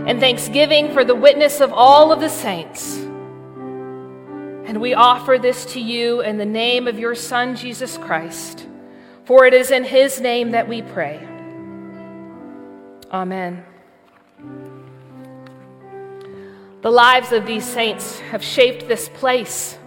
and 0.07 0.19
thanksgiving 0.19 0.91
for 0.93 1.05
the 1.05 1.15
witness 1.15 1.62
of 1.62 1.71
all 1.71 2.12
of 2.12 2.19
the 2.19 2.29
saints. 2.29 2.99
And 4.73 4.81
we 4.81 4.95
offer 4.95 5.38
this 5.38 5.65
to 5.73 5.79
you 5.79 6.21
in 6.21 6.39
the 6.39 6.47
name 6.47 6.88
of 6.88 6.97
your 6.97 7.13
Son, 7.13 7.55
Jesus 7.55 7.95
Christ, 7.95 8.65
for 9.23 9.45
it 9.45 9.53
is 9.53 9.69
in 9.69 9.83
his 9.83 10.19
name 10.19 10.49
that 10.49 10.67
we 10.67 10.81
pray. 10.81 11.19
Amen. 13.12 13.63
The 16.81 16.89
lives 16.89 17.31
of 17.31 17.45
these 17.45 17.63
saints 17.63 18.19
have 18.31 18.43
shaped 18.43 18.88
this 18.88 19.09
place. 19.09 19.77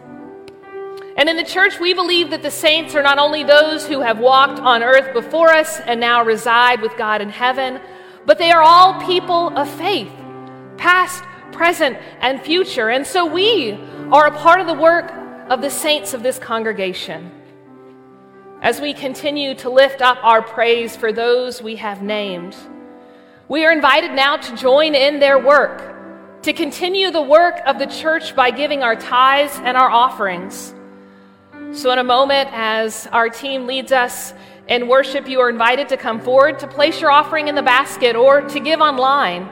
And 1.16 1.28
in 1.28 1.36
the 1.36 1.42
church, 1.42 1.80
we 1.80 1.92
believe 1.92 2.30
that 2.30 2.42
the 2.42 2.50
saints 2.52 2.94
are 2.94 3.02
not 3.02 3.18
only 3.18 3.42
those 3.42 3.88
who 3.88 4.02
have 4.02 4.20
walked 4.20 4.60
on 4.60 4.84
earth 4.84 5.12
before 5.12 5.52
us 5.52 5.80
and 5.80 5.98
now 5.98 6.22
reside 6.22 6.80
with 6.80 6.96
God 6.96 7.20
in 7.20 7.30
heaven, 7.30 7.80
but 8.24 8.38
they 8.38 8.52
are 8.52 8.62
all 8.62 9.04
people 9.04 9.48
of 9.58 9.68
faith, 9.68 10.12
past, 10.76 11.24
present, 11.50 11.98
and 12.20 12.40
future. 12.40 12.90
And 12.90 13.04
so 13.04 13.26
we 13.26 13.76
are 14.12 14.28
a 14.28 14.38
part 14.38 14.60
of 14.60 14.68
the 14.68 14.74
work 14.74 15.12
of 15.50 15.60
the 15.60 15.70
saints 15.70 16.14
of 16.14 16.22
this 16.22 16.38
congregation. 16.38 17.28
As 18.62 18.80
we 18.80 18.94
continue 18.94 19.52
to 19.56 19.68
lift 19.68 20.00
up 20.00 20.18
our 20.22 20.40
praise 20.40 20.94
for 20.94 21.12
those 21.12 21.60
we 21.60 21.74
have 21.76 22.02
named, 22.02 22.56
we 23.48 23.64
are 23.64 23.72
invited 23.72 24.12
now 24.12 24.36
to 24.36 24.56
join 24.56 24.94
in 24.94 25.18
their 25.18 25.40
work, 25.40 26.42
to 26.42 26.52
continue 26.52 27.10
the 27.10 27.20
work 27.20 27.60
of 27.66 27.80
the 27.80 27.86
church 27.86 28.36
by 28.36 28.52
giving 28.52 28.84
our 28.84 28.94
tithes 28.94 29.58
and 29.64 29.76
our 29.76 29.90
offerings. 29.90 30.72
So, 31.72 31.90
in 31.90 31.98
a 31.98 32.04
moment, 32.04 32.48
as 32.52 33.08
our 33.08 33.28
team 33.28 33.66
leads 33.66 33.90
us 33.90 34.34
in 34.68 34.86
worship, 34.86 35.28
you 35.28 35.40
are 35.40 35.50
invited 35.50 35.88
to 35.88 35.96
come 35.96 36.20
forward 36.20 36.60
to 36.60 36.68
place 36.68 37.00
your 37.00 37.10
offering 37.10 37.48
in 37.48 37.56
the 37.56 37.62
basket 37.62 38.14
or 38.14 38.42
to 38.42 38.60
give 38.60 38.80
online. 38.80 39.48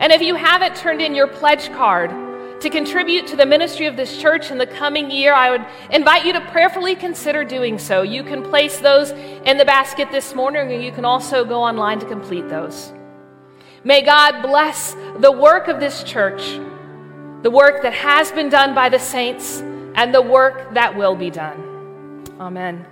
And 0.00 0.12
if 0.12 0.20
you 0.20 0.34
haven't 0.34 0.74
turned 0.74 1.00
in 1.00 1.14
your 1.14 1.28
pledge 1.28 1.70
card, 1.72 2.23
to 2.64 2.70
contribute 2.70 3.26
to 3.26 3.36
the 3.36 3.44
ministry 3.44 3.84
of 3.84 3.94
this 3.94 4.16
church 4.16 4.50
in 4.50 4.56
the 4.56 4.66
coming 4.66 5.10
year, 5.10 5.34
I 5.34 5.50
would 5.50 5.66
invite 5.90 6.24
you 6.24 6.32
to 6.32 6.40
prayerfully 6.40 6.96
consider 6.96 7.44
doing 7.44 7.78
so. 7.78 8.00
You 8.00 8.24
can 8.24 8.42
place 8.42 8.78
those 8.78 9.10
in 9.10 9.58
the 9.58 9.66
basket 9.66 10.10
this 10.10 10.34
morning, 10.34 10.72
and 10.72 10.82
you 10.82 10.90
can 10.90 11.04
also 11.04 11.44
go 11.44 11.62
online 11.62 11.98
to 12.00 12.06
complete 12.06 12.48
those. 12.48 12.90
May 13.84 14.00
God 14.00 14.40
bless 14.40 14.96
the 15.18 15.30
work 15.30 15.68
of 15.68 15.78
this 15.78 16.02
church, 16.04 16.58
the 17.42 17.50
work 17.50 17.82
that 17.82 17.92
has 17.92 18.32
been 18.32 18.48
done 18.48 18.74
by 18.74 18.88
the 18.88 18.98
saints, 18.98 19.60
and 19.94 20.14
the 20.14 20.22
work 20.22 20.72
that 20.72 20.96
will 20.96 21.14
be 21.14 21.28
done. 21.28 22.24
Amen. 22.40 22.86